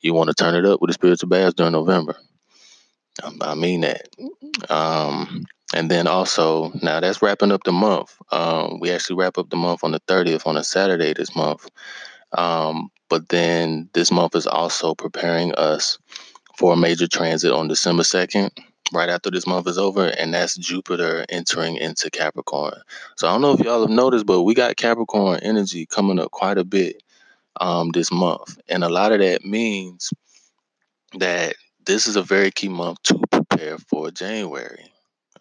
[0.01, 2.17] you want to turn it up with the spiritual baths during November.
[3.23, 4.09] Um, I mean that.
[4.69, 8.17] Um, and then also, now that's wrapping up the month.
[8.33, 11.69] Um, we actually wrap up the month on the 30th on a Saturday this month.
[12.33, 15.99] Um, but then this month is also preparing us
[16.57, 18.51] for a major transit on December 2nd,
[18.93, 22.75] right after this month is over, and that's Jupiter entering into Capricorn.
[23.17, 26.31] So I don't know if y'all have noticed, but we got Capricorn energy coming up
[26.31, 27.03] quite a bit
[27.61, 28.59] um, this month.
[28.69, 30.13] And a lot of that means
[31.19, 31.55] that
[31.87, 34.85] this is a very key month to prepare for January.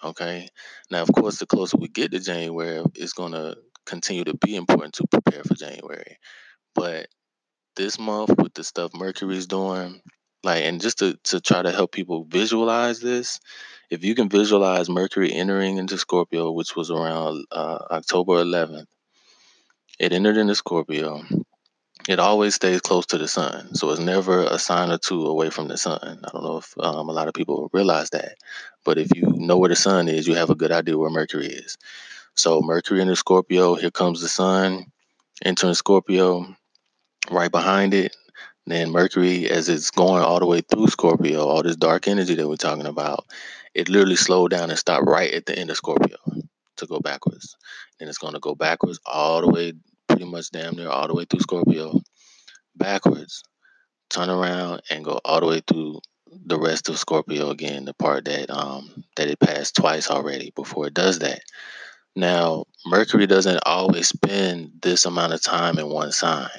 [0.03, 0.47] Okay.
[0.89, 4.55] Now, of course, the closer we get to January, it's going to continue to be
[4.55, 6.17] important to prepare for January.
[6.75, 7.07] But
[7.75, 10.01] this month, with the stuff Mercury's doing,
[10.43, 13.39] like, and just to, to try to help people visualize this,
[13.89, 18.85] if you can visualize Mercury entering into Scorpio, which was around uh, October 11th,
[19.99, 21.23] it entered into Scorpio
[22.07, 23.75] it always stays close to the sun.
[23.75, 25.99] So it's never a sign or two away from the sun.
[26.01, 28.35] I don't know if um, a lot of people realize that.
[28.85, 31.47] But if you know where the sun is, you have a good idea where Mercury
[31.47, 31.77] is.
[32.35, 34.85] So Mercury in the Scorpio, here comes the sun
[35.43, 36.55] entering Scorpio.
[37.29, 38.15] Right behind it,
[38.65, 42.47] then Mercury, as it's going all the way through Scorpio, all this dark energy that
[42.47, 43.25] we're talking about,
[43.73, 46.17] it literally slowed down and stopped right at the end of Scorpio
[46.77, 47.55] to go backwards.
[47.99, 49.73] And it's going to go backwards all the way
[50.07, 51.99] pretty much damn near all the way through Scorpio,
[52.75, 53.43] backwards,
[54.09, 55.99] turn around and go all the way through
[56.45, 60.87] the rest of Scorpio again, the part that um that it passed twice already before
[60.87, 61.41] it does that.
[62.19, 66.49] Now, Mercury doesn't always spend this amount of time in one sign.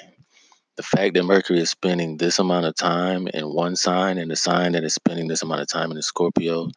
[0.77, 4.37] The fact that Mercury is spending this amount of time in one sign and the
[4.37, 6.71] sign that is spending this amount of time in the Scorpio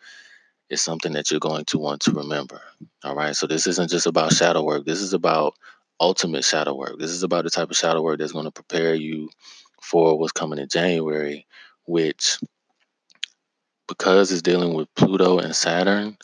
[0.70, 2.60] is something that you're going to want to remember.
[3.06, 3.34] All right.
[3.34, 4.84] So this isn't just about shadow work.
[4.86, 5.54] This is about
[6.02, 7.00] ultimate shadow work.
[7.00, 9.30] This is about the type of shadow work that's going to prepare you
[9.82, 11.48] for what's coming in January,
[11.86, 12.38] which,
[13.88, 16.18] because it's dealing with Pluto and Saturn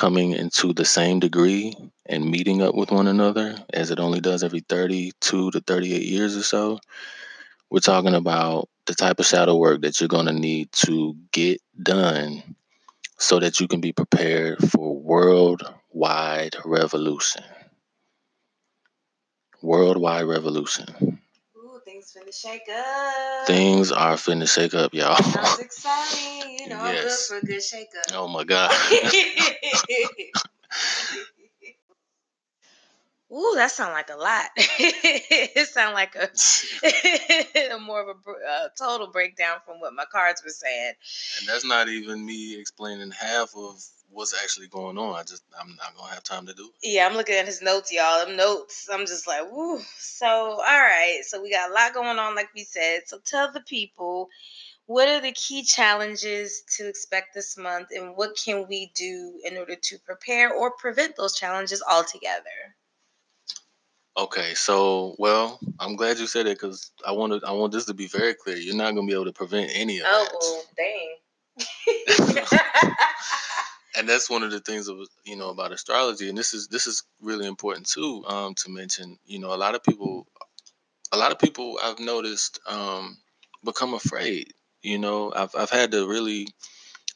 [0.00, 1.74] coming into the same degree
[2.06, 6.38] and meeting up with one another, as it only does every 32 to 38 years
[6.38, 6.78] or so,
[7.68, 11.60] we're talking about the type of shadow work that you're going to need to get
[11.82, 12.42] done
[13.18, 17.44] so that you can be prepared for worldwide revolution
[19.62, 21.09] worldwide revolution.
[21.84, 23.46] Things finna shake up.
[23.46, 25.16] Things are finna shake up, y'all.
[25.16, 26.58] Sounds exciting.
[26.58, 27.28] You know, yes.
[27.30, 28.14] I'm good for a good shake up.
[28.14, 28.70] Oh my god.
[33.32, 34.46] Ooh, that sounds like a lot.
[34.56, 36.28] it sounds like a,
[37.74, 40.94] a, more of a, a, uh, total breakdown from what my cards were saying.
[41.38, 43.80] And that's not even me explaining half of
[44.10, 45.18] what's actually going on.
[45.18, 46.88] I just I'm not gonna have time to do it.
[46.88, 48.24] Yeah, I'm looking at his notes, y'all.
[48.24, 48.88] Them notes.
[48.92, 49.80] I'm just like, woo.
[49.98, 51.20] So all right.
[51.22, 53.02] So we got a lot going on, like we said.
[53.06, 54.28] So tell the people
[54.86, 59.56] what are the key challenges to expect this month and what can we do in
[59.56, 62.74] order to prepare or prevent those challenges altogether?
[64.16, 67.94] Okay, so well, I'm glad you said it because I wanted I want this to
[67.94, 68.56] be very clear.
[68.56, 72.46] You're not gonna be able to prevent any of oh, that.
[72.46, 72.46] dang.
[73.96, 76.86] and that's one of the things of you know about astrology, and this is this
[76.86, 79.18] is really important too um, to mention.
[79.26, 80.26] You know, a lot of people,
[81.12, 83.18] a lot of people I've noticed um,
[83.64, 86.48] become afraid You know, I've I've had to really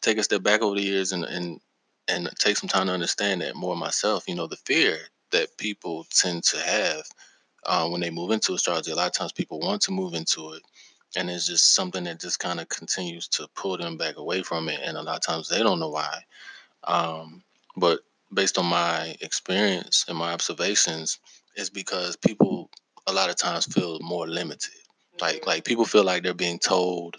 [0.03, 1.61] take a step back over the years and and
[2.09, 4.25] and take some time to understand that more myself.
[4.29, 4.99] You know, the fear
[5.33, 7.05] that people tend to have
[7.67, 8.93] uh, when they move into astrology.
[8.93, 10.63] A lot of times, people want to move into it,
[11.17, 14.69] and it's just something that just kind of continues to pull them back away from
[14.69, 14.81] it.
[14.85, 16.23] And a lot of times, they don't know why.
[16.87, 17.43] Um,
[17.77, 18.01] but
[18.33, 21.19] based on my experience and my observations,
[21.57, 22.71] it's because people
[23.07, 24.71] a lot of times feel more limited.
[25.21, 27.17] Like like people feel like they're being told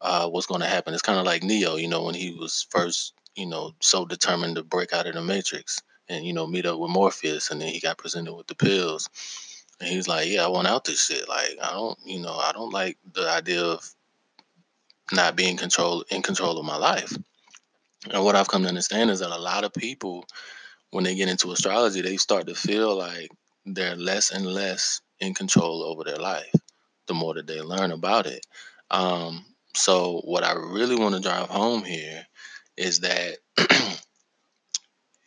[0.00, 0.94] uh, what's going to happen.
[0.94, 4.56] It's kind of like Neo, you know, when he was first, you know, so determined
[4.56, 7.68] to break out of the Matrix and you know meet up with Morpheus, and then
[7.68, 9.08] he got presented with the pills,
[9.78, 11.28] and he's like, "Yeah, I want out this shit.
[11.28, 13.88] Like, I don't, you know, I don't like the idea of
[15.12, 17.16] not being control in control of my life."
[18.08, 20.24] And what I've come to understand is that a lot of people,
[20.90, 23.30] when they get into astrology, they start to feel like
[23.66, 26.52] they're less and less in control over their life
[27.06, 28.46] the more that they learn about it.
[28.90, 29.44] Um,
[29.74, 32.26] so, what I really want to drive home here
[32.76, 33.38] is that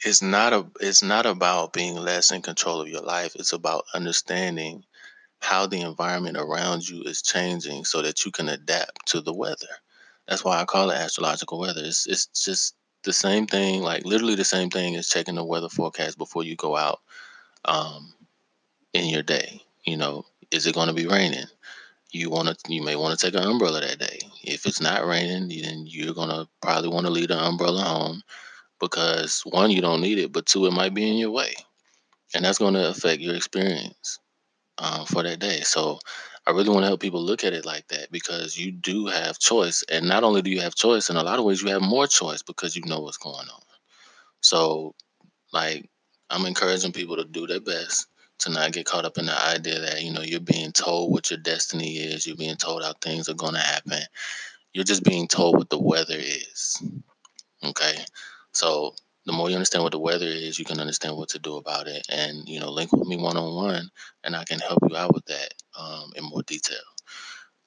[0.06, 3.36] it's not a it's not about being less in control of your life.
[3.36, 4.84] It's about understanding
[5.40, 9.68] how the environment around you is changing so that you can adapt to the weather.
[10.28, 11.82] That's why I call it astrological weather.
[11.84, 15.70] It's it's just the same thing, like literally the same thing as checking the weather
[15.70, 17.02] forecast before you go out
[17.66, 18.14] um,
[18.94, 19.62] in your day.
[19.86, 21.48] You know, is it going to be raining?
[22.12, 24.20] You want to, you may want to take an umbrella that day.
[24.44, 28.22] If it's not raining, then you're gonna probably want to leave the umbrella home
[28.80, 31.54] because one, you don't need it, but two, it might be in your way,
[32.36, 34.20] and that's going to affect your experience
[34.78, 35.62] um, for that day.
[35.62, 36.00] So
[36.46, 39.39] I really want to help people look at it like that because you do have
[39.39, 39.84] choice.
[39.89, 42.08] And not only do you have choice, in a lot of ways, you have more
[42.08, 43.62] choice because you know what's going on.
[44.41, 44.94] So,
[45.54, 45.89] like,
[46.30, 48.08] I'm encouraging people to do their best
[48.39, 51.30] to not get caught up in the idea that, you know, you're being told what
[51.30, 54.02] your destiny is, you're being told how things are going to happen.
[54.74, 56.82] You're just being told what the weather is.
[57.64, 57.96] Okay.
[58.52, 58.96] So,
[59.26, 61.88] the more you understand what the weather is, you can understand what to do about
[61.88, 62.06] it.
[62.10, 63.90] And, you know, link with me one on one
[64.24, 66.78] and I can help you out with that um, in more detail.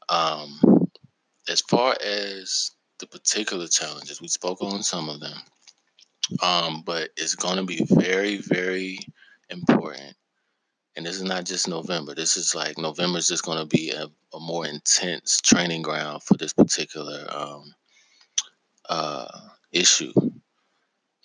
[0.09, 0.89] Um,
[1.49, 5.39] as far as the particular challenges, we spoke on some of them,
[6.43, 8.99] um, but it's going to be very, very
[9.51, 10.15] important.
[10.97, 12.15] And this is not just November.
[12.15, 16.23] This is like November is just going to be a, a, more intense training ground
[16.23, 17.75] for this particular um,
[18.89, 19.27] uh,
[19.73, 20.13] issue.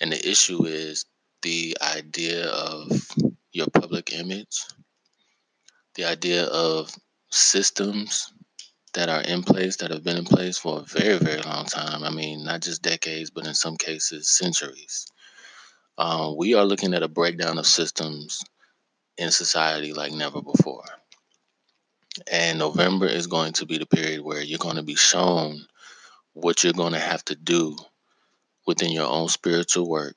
[0.01, 1.05] And the issue is
[1.43, 2.91] the idea of
[3.53, 4.65] your public image,
[5.93, 6.91] the idea of
[7.29, 8.33] systems
[8.95, 12.03] that are in place that have been in place for a very, very long time.
[12.03, 15.05] I mean, not just decades, but in some cases, centuries.
[15.99, 18.43] Um, we are looking at a breakdown of systems
[19.19, 20.85] in society like never before.
[22.29, 25.67] And November is going to be the period where you're going to be shown
[26.33, 27.77] what you're going to have to do
[28.65, 30.15] within your own spiritual work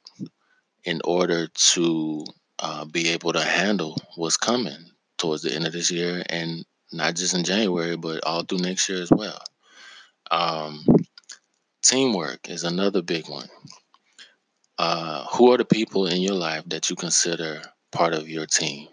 [0.85, 2.25] in order to
[2.59, 7.17] uh, be able to handle what's coming towards the end of this year and not
[7.17, 9.39] just in January, but all through next year as well.
[10.31, 10.85] Um,
[11.83, 13.49] teamwork is another big one.
[14.79, 18.89] Uh, who are the people in your life that you consider part of your team?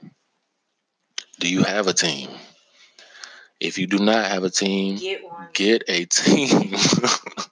[1.39, 2.30] Do you have a team?
[3.60, 5.47] If you do not have a team, Get one.
[5.54, 6.74] get a team.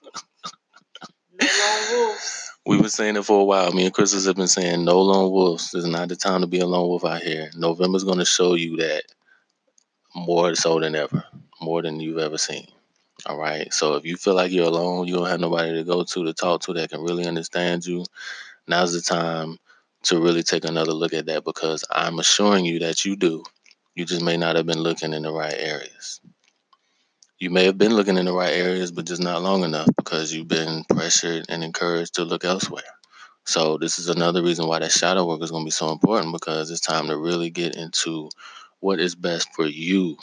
[2.66, 3.72] We've been saying it for a while.
[3.72, 5.72] Me and Chris have been saying no lone wolves.
[5.72, 7.50] This is not the time to be a lone wolf out here.
[7.56, 9.04] November's going to show you that
[10.16, 11.24] more so than ever,
[11.62, 12.68] more than you've ever seen.
[13.26, 13.74] All right.
[13.74, 16.34] So if you feel like you're alone, you don't have nobody to go to to
[16.34, 18.06] talk to that can really understand you.
[18.68, 19.58] Now's the time
[20.04, 23.44] to really take another look at that because I'm assuring you that you do.
[23.96, 26.22] You just may not have been looking in the right areas.
[27.40, 30.34] You may have been looking in the right areas, but just not long enough because
[30.34, 32.84] you've been pressured and encouraged to look elsewhere.
[33.46, 36.34] So this is another reason why that shadow work is going to be so important
[36.34, 38.30] because it's time to really get into
[38.82, 40.18] what is best for you.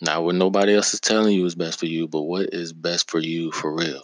[0.00, 3.08] Not what nobody else is telling you is best for you, but what is best
[3.08, 4.02] for you for real.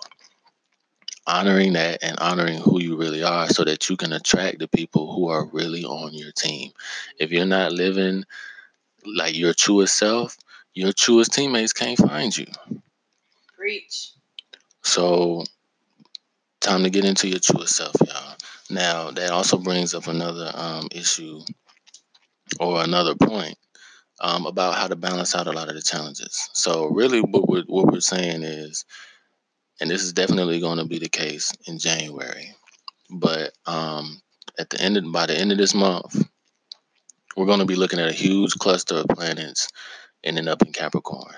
[1.26, 5.12] Honoring that and honoring who you really are so that you can attract the people
[5.12, 6.70] who are really on your team.
[7.18, 8.24] If you're not living
[9.04, 10.36] like your truest self,
[10.74, 12.46] your truest teammates can't find you.
[13.56, 14.12] Preach.
[14.82, 15.44] So,
[16.60, 18.36] time to get into your truest self, y'all.
[18.70, 21.40] Now, that also brings up another um, issue
[22.60, 23.56] or another point
[24.20, 26.50] um, about how to balance out a lot of the challenges.
[26.52, 28.84] So, really, what we're, what we're saying is,
[29.80, 32.54] and this is definitely going to be the case in January,
[33.10, 34.20] but um,
[34.58, 36.28] at the end of, by the end of this month,
[37.36, 39.68] we're going to be looking at a huge cluster of planets
[40.24, 41.34] ending up in Capricorn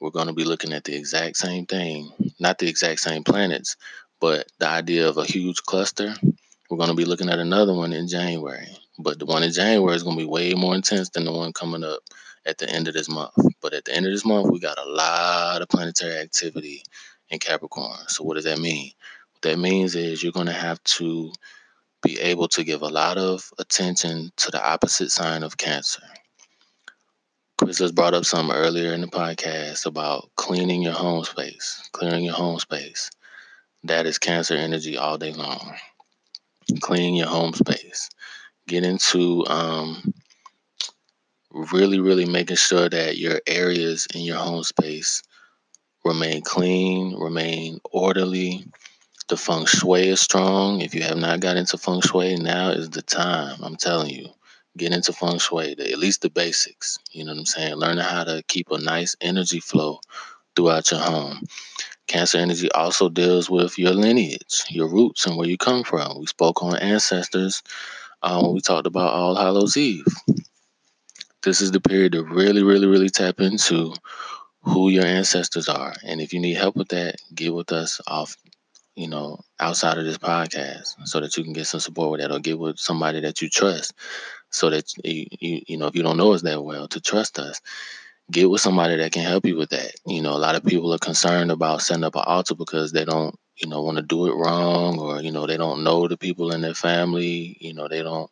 [0.00, 2.10] we're going to be looking at the exact same thing,
[2.40, 3.76] not the exact same planets,
[4.20, 6.14] but the idea of a huge cluster.
[6.70, 8.66] We're going to be looking at another one in January,
[8.98, 11.52] but the one in January is going to be way more intense than the one
[11.52, 12.00] coming up
[12.46, 13.34] at the end of this month.
[13.60, 16.82] But at the end of this month, we got a lot of planetary activity
[17.28, 17.98] in Capricorn.
[18.08, 18.92] So, what does that mean?
[19.34, 21.32] What that means is you're going to have to
[22.02, 26.02] be able to give a lot of attention to the opposite sign of Cancer.
[27.62, 32.24] Chris has brought up some earlier in the podcast about cleaning your home space, clearing
[32.24, 33.10] your home space.
[33.84, 35.74] That is Cancer energy all day long.
[36.80, 38.08] Cleaning your home space.
[38.66, 40.14] Get into um,
[41.50, 45.22] really, really making sure that your areas in your home space
[46.02, 48.64] remain clean, remain orderly.
[49.28, 50.80] The feng shui is strong.
[50.80, 53.58] If you have not got into feng shui, now is the time.
[53.62, 54.30] I'm telling you,
[54.76, 56.98] get into feng shui, at least the basics.
[57.10, 57.74] You know what I'm saying?
[57.74, 60.00] Learning how to keep a nice energy flow
[60.54, 61.40] throughout your home.
[62.06, 66.18] Cancer energy also deals with your lineage, your roots, and where you come from.
[66.18, 67.62] We spoke on ancestors
[68.22, 70.04] when we talked about All Hallows Eve.
[71.42, 73.94] This is the period to really, really, really tap into
[74.62, 75.94] who your ancestors are.
[76.04, 78.36] And if you need help with that, get with us off,
[78.94, 82.32] you know, outside of this podcast so that you can get some support with that
[82.32, 83.94] or get with somebody that you trust
[84.50, 87.38] so that you, you, you know, if you don't know us that well, to trust
[87.38, 87.60] us.
[88.30, 89.92] Get with somebody that can help you with that.
[90.06, 93.04] You know, a lot of people are concerned about setting up an altar because they
[93.04, 96.16] don't, you know, want to do it wrong or, you know, they don't know the
[96.16, 97.56] people in their family.
[97.60, 98.30] You know, they don't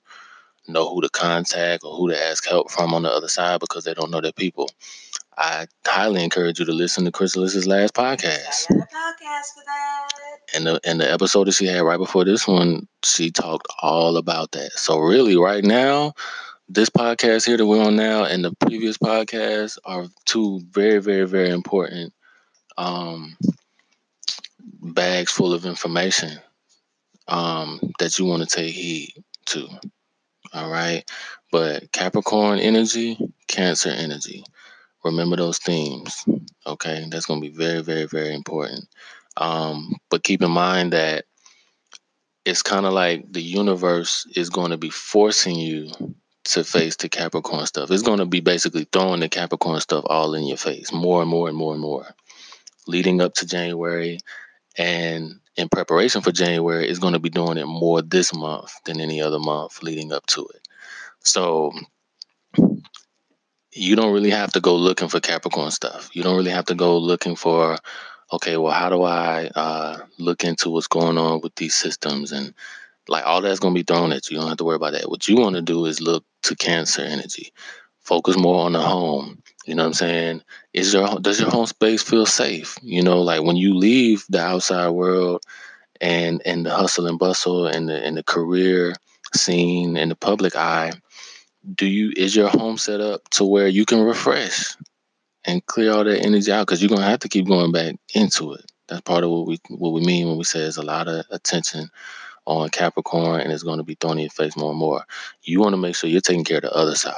[0.69, 3.85] know who to contact or who to ask help from on the other side because
[3.85, 4.71] they don't know their people.
[5.41, 8.67] I highly encourage you to listen to Chrysalis's last podcast.
[8.71, 10.09] I got a podcast for that.
[10.53, 14.17] And the and the episode that she had right before this one, she talked all
[14.17, 14.73] about that.
[14.73, 16.15] So really, right now,
[16.69, 21.25] this podcast here that we're on now and the previous podcast are two very, very,
[21.25, 22.13] very important
[22.77, 23.37] um,
[24.59, 26.41] bags full of information
[27.29, 29.13] um, that you want to take heed
[29.47, 29.69] to.
[30.53, 31.09] All right.
[31.53, 34.45] But Capricorn energy, Cancer energy.
[35.09, 36.25] Remember those themes.
[36.67, 37.07] Okay.
[37.11, 38.87] That's going to be very, very, very important.
[39.37, 41.25] Um, but keep in mind that
[42.45, 45.91] it's kind of like the universe is going to be forcing you
[46.45, 47.91] to face the Capricorn stuff.
[47.91, 51.31] It's going to be basically throwing the Capricorn stuff all in your face more and
[51.31, 52.07] more and more and more
[52.87, 54.19] leading up to January.
[54.77, 59.01] And in preparation for January, is going to be doing it more this month than
[59.01, 60.67] any other month leading up to it.
[61.21, 61.73] So
[63.79, 66.11] you don't really have to go looking for Capricorn stuff.
[66.13, 67.79] You don't really have to go looking for,
[68.33, 72.55] okay, well, how do I uh, look into what's going on with these systems and
[73.09, 74.37] like all that's going to be thrown at you.
[74.37, 75.09] You don't have to worry about that.
[75.09, 77.53] What you want to do is look to Cancer energy.
[78.01, 79.43] Focus more on the home.
[79.67, 80.43] You know what I'm saying?
[80.73, 82.77] Is your does your home space feel safe?
[82.83, 85.43] You know, like when you leave the outside world
[86.01, 88.95] and and the hustle and bustle and the and the career
[89.35, 90.93] scene and the public eye,
[91.75, 94.77] do you is your home set up to where you can refresh
[95.45, 96.67] and clear all that energy out?
[96.67, 98.71] Because you're gonna have to keep going back into it.
[98.89, 101.25] That's part of what we what we mean when we say there's a lot of
[101.31, 101.91] attention
[102.49, 105.05] on Capricorn and it's going to be thrown in your face more and more.
[105.43, 107.15] You want to make sure you're taking care of the other side.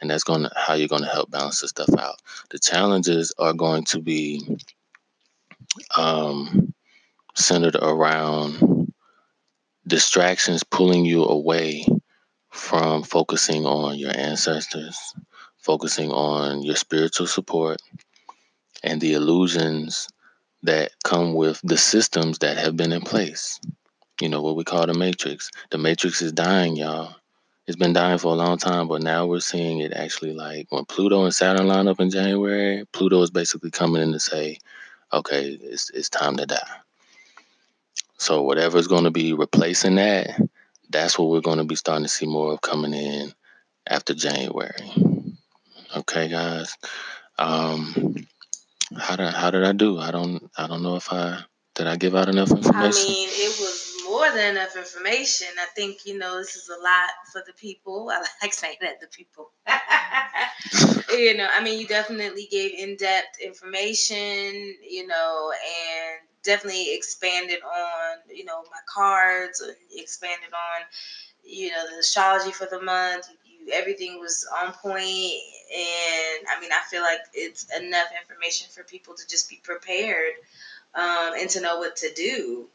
[0.00, 2.16] And that's to how you're to help balance this stuff out.
[2.50, 4.42] The challenges are going to be
[5.96, 6.74] um,
[7.34, 8.92] centered around
[9.86, 11.86] distractions pulling you away
[12.54, 15.14] from focusing on your ancestors,
[15.58, 17.82] focusing on your spiritual support,
[18.82, 20.08] and the illusions
[20.62, 23.60] that come with the systems that have been in place
[24.20, 25.50] you know, what we call the matrix.
[25.70, 27.16] The matrix is dying, y'all.
[27.66, 30.84] It's been dying for a long time, but now we're seeing it actually like when
[30.84, 34.58] Pluto and Saturn line up in January, Pluto is basically coming in to say,
[35.12, 36.58] okay, it's, it's time to die.
[38.18, 40.38] So whatever's going to be replacing that,
[40.94, 43.32] that's what we're going to be starting to see more of coming in
[43.86, 44.92] after January.
[45.96, 46.76] Okay, guys.
[47.36, 48.14] Um,
[48.96, 49.98] how did how did I do?
[49.98, 51.40] I don't I don't know if I
[51.74, 53.10] did I give out enough information.
[53.10, 55.48] I mean, it was more than enough information.
[55.58, 58.10] I think, you know, this is a lot for the people.
[58.12, 59.50] I like saying that, the people.
[61.18, 67.60] you know, I mean, you definitely gave in depth information, you know, and definitely expanded
[67.62, 70.82] on, you know, my cards, expanded on,
[71.44, 73.28] you know, the astrology for the month.
[73.44, 78.84] You, everything was on point, and I mean, I feel like it's enough information for
[78.84, 80.34] people to just be prepared
[80.94, 82.68] um, and to know what to do.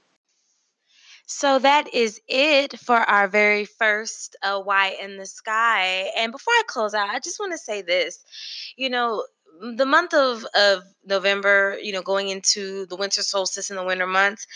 [1.31, 6.09] So that is it for our very first uh, Why in the Sky.
[6.17, 8.25] And before I close out, I just want to say this.
[8.75, 9.25] You know,
[9.61, 14.07] the month of, of November, you know, going into the winter solstice in the winter
[14.07, 14.47] months,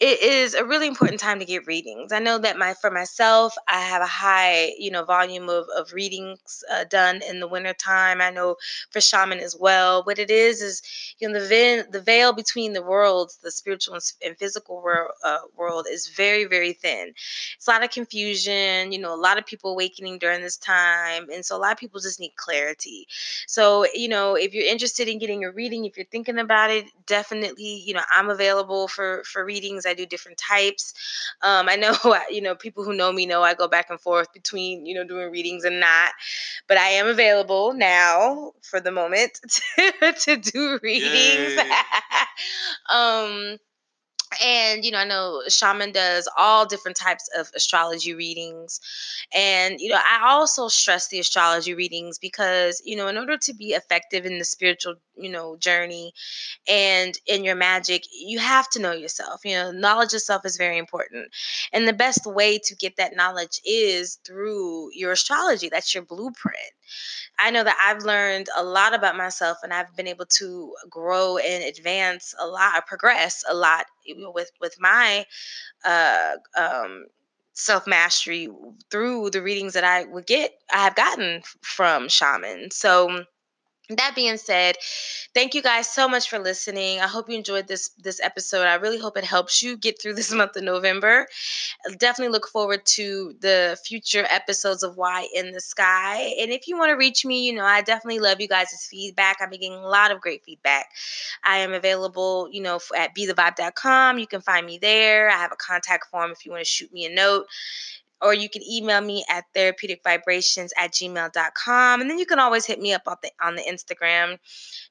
[0.00, 2.10] it is a really important time to get readings.
[2.10, 5.92] I know that my for myself, I have a high, you know, volume of, of
[5.92, 8.20] readings uh, done in the wintertime.
[8.20, 8.56] I know
[8.90, 10.02] for shaman as well.
[10.02, 10.82] What it is is,
[11.20, 15.38] you know, the veil, the veil between the worlds, the spiritual and physical world, uh,
[15.56, 17.12] world is very, very thin.
[17.56, 18.90] It's a lot of confusion.
[18.90, 21.78] You know, a lot of people awakening during this time, and so a lot of
[21.78, 23.06] people just need clarity.
[23.46, 26.86] So, you know, if you're interested in getting a reading, if you're thinking about it,
[27.06, 29.81] definitely, you know, I'm available for for readings.
[29.86, 30.94] I do different types.
[31.42, 31.94] Um, I know,
[32.30, 35.04] you know, people who know me know I go back and forth between, you know,
[35.04, 36.12] doing readings and not,
[36.68, 39.40] but I am available now for the moment
[39.76, 41.60] to, to do readings.
[42.92, 43.58] um,
[44.42, 48.80] and you know i know shaman does all different types of astrology readings
[49.34, 53.52] and you know i also stress the astrology readings because you know in order to
[53.54, 56.12] be effective in the spiritual you know journey
[56.68, 60.56] and in your magic you have to know yourself you know knowledge of self is
[60.56, 61.28] very important
[61.72, 66.56] and the best way to get that knowledge is through your astrology that's your blueprint
[67.38, 71.38] I know that I've learned a lot about myself and I've been able to grow
[71.38, 75.26] and advance a lot, progress a lot with with my
[75.84, 77.06] uh, um,
[77.54, 78.48] self mastery
[78.90, 80.52] through the readings that I would get.
[80.72, 82.70] I have gotten from shaman.
[82.70, 83.24] So
[83.88, 84.76] that being said
[85.34, 87.00] thank you guys so much for listening.
[87.00, 88.66] I hope you enjoyed this this episode.
[88.66, 91.26] I really hope it helps you get through this month of november.
[91.98, 96.34] Definitely look forward to the future episodes of why in the sky.
[96.40, 99.38] And if you want to reach me you know i definitely love you guys' feedback.
[99.40, 100.86] I'm getting a lot of great feedback.
[101.44, 105.30] I am available you know at be bethevibe.com you can find me there.
[105.30, 107.46] I have a contact form if you want to shoot me a note
[108.22, 112.80] or you can email me at therapeuticvibrations at gmail.com and then you can always hit
[112.80, 114.38] me up on the on the instagram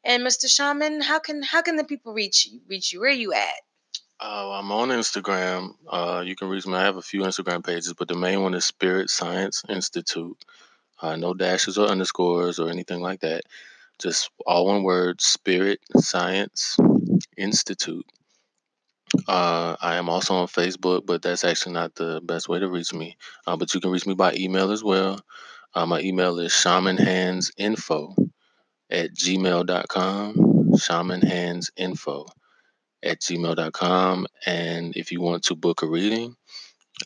[0.04, 3.14] and mr shaman how can how can the people reach you reach you where are
[3.14, 3.62] you at
[4.24, 5.74] uh, I'm on Instagram.
[5.88, 6.76] Uh, you can reach me.
[6.76, 10.38] I have a few Instagram pages, but the main one is Spirit Science Institute.
[11.02, 13.42] Uh, no dashes or underscores or anything like that.
[13.98, 16.78] Just all one word Spirit Science
[17.36, 18.06] Institute.
[19.28, 22.94] Uh, I am also on Facebook, but that's actually not the best way to reach
[22.94, 23.18] me.
[23.46, 25.20] Uh, but you can reach me by email as well.
[25.74, 28.30] Uh, my email is shamanhandsinfo
[28.90, 30.34] at gmail.com.
[30.72, 32.28] Shamanhandsinfo
[33.04, 34.28] at gmail.com.
[34.46, 36.36] And if you want to book a reading,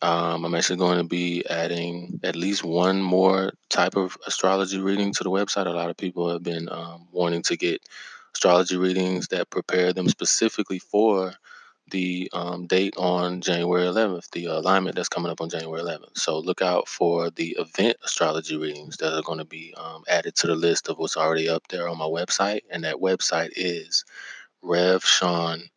[0.02, 5.14] um, I'm actually going to be adding at least one more type of astrology reading
[5.14, 5.68] to the website.
[5.68, 7.82] A lot of people have been um, wanting to get
[8.34, 11.34] astrology readings that prepare them specifically for
[11.92, 16.18] the um, date on January 11th, the alignment that's coming up on January 11th.
[16.18, 20.36] So look out for the event astrology readings that are going to be um, added
[20.38, 22.62] to the list of what's already up there on my website.
[22.72, 24.04] And that website is
[24.64, 25.74] revshawn.as.me,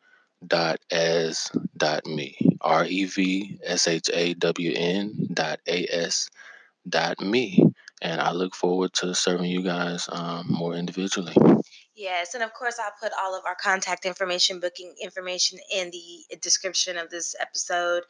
[2.61, 6.31] R E V S H A W N dot A S
[6.89, 7.63] dot me.
[8.01, 11.35] And I look forward to serving you guys um, more individually.
[11.99, 16.37] Yes, and of course, I'll put all of our contact information, booking information in the
[16.41, 18.05] description of this episode.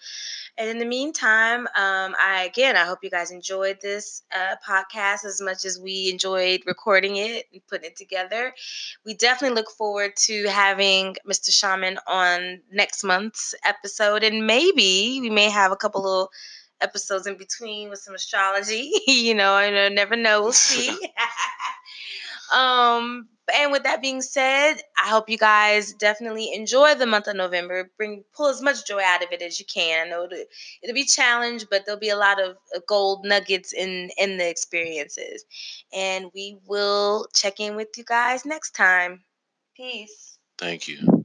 [0.59, 5.25] And in the meantime, um, I again, I hope you guys enjoyed this uh, podcast
[5.25, 8.53] as much as we enjoyed recording it and putting it together.
[9.07, 11.51] We definitely look forward to having Mr.
[11.51, 16.29] Shaman on next month's episode, and maybe we may have a couple of
[16.83, 18.93] episodes in between with some astrology.
[19.07, 20.43] you know, I never know.
[20.43, 20.91] We'll see.
[22.55, 27.37] um, and with that being said, I hope you guys definitely enjoy the month of
[27.37, 27.91] November.
[27.97, 30.07] Bring pull as much joy out of it as you can.
[30.07, 30.45] I know it'll,
[30.83, 35.45] it'll be challenged, but there'll be a lot of gold nuggets in in the experiences.
[35.95, 39.25] And we will check in with you guys next time.
[39.77, 40.39] Peace.
[40.59, 41.18] Thank you.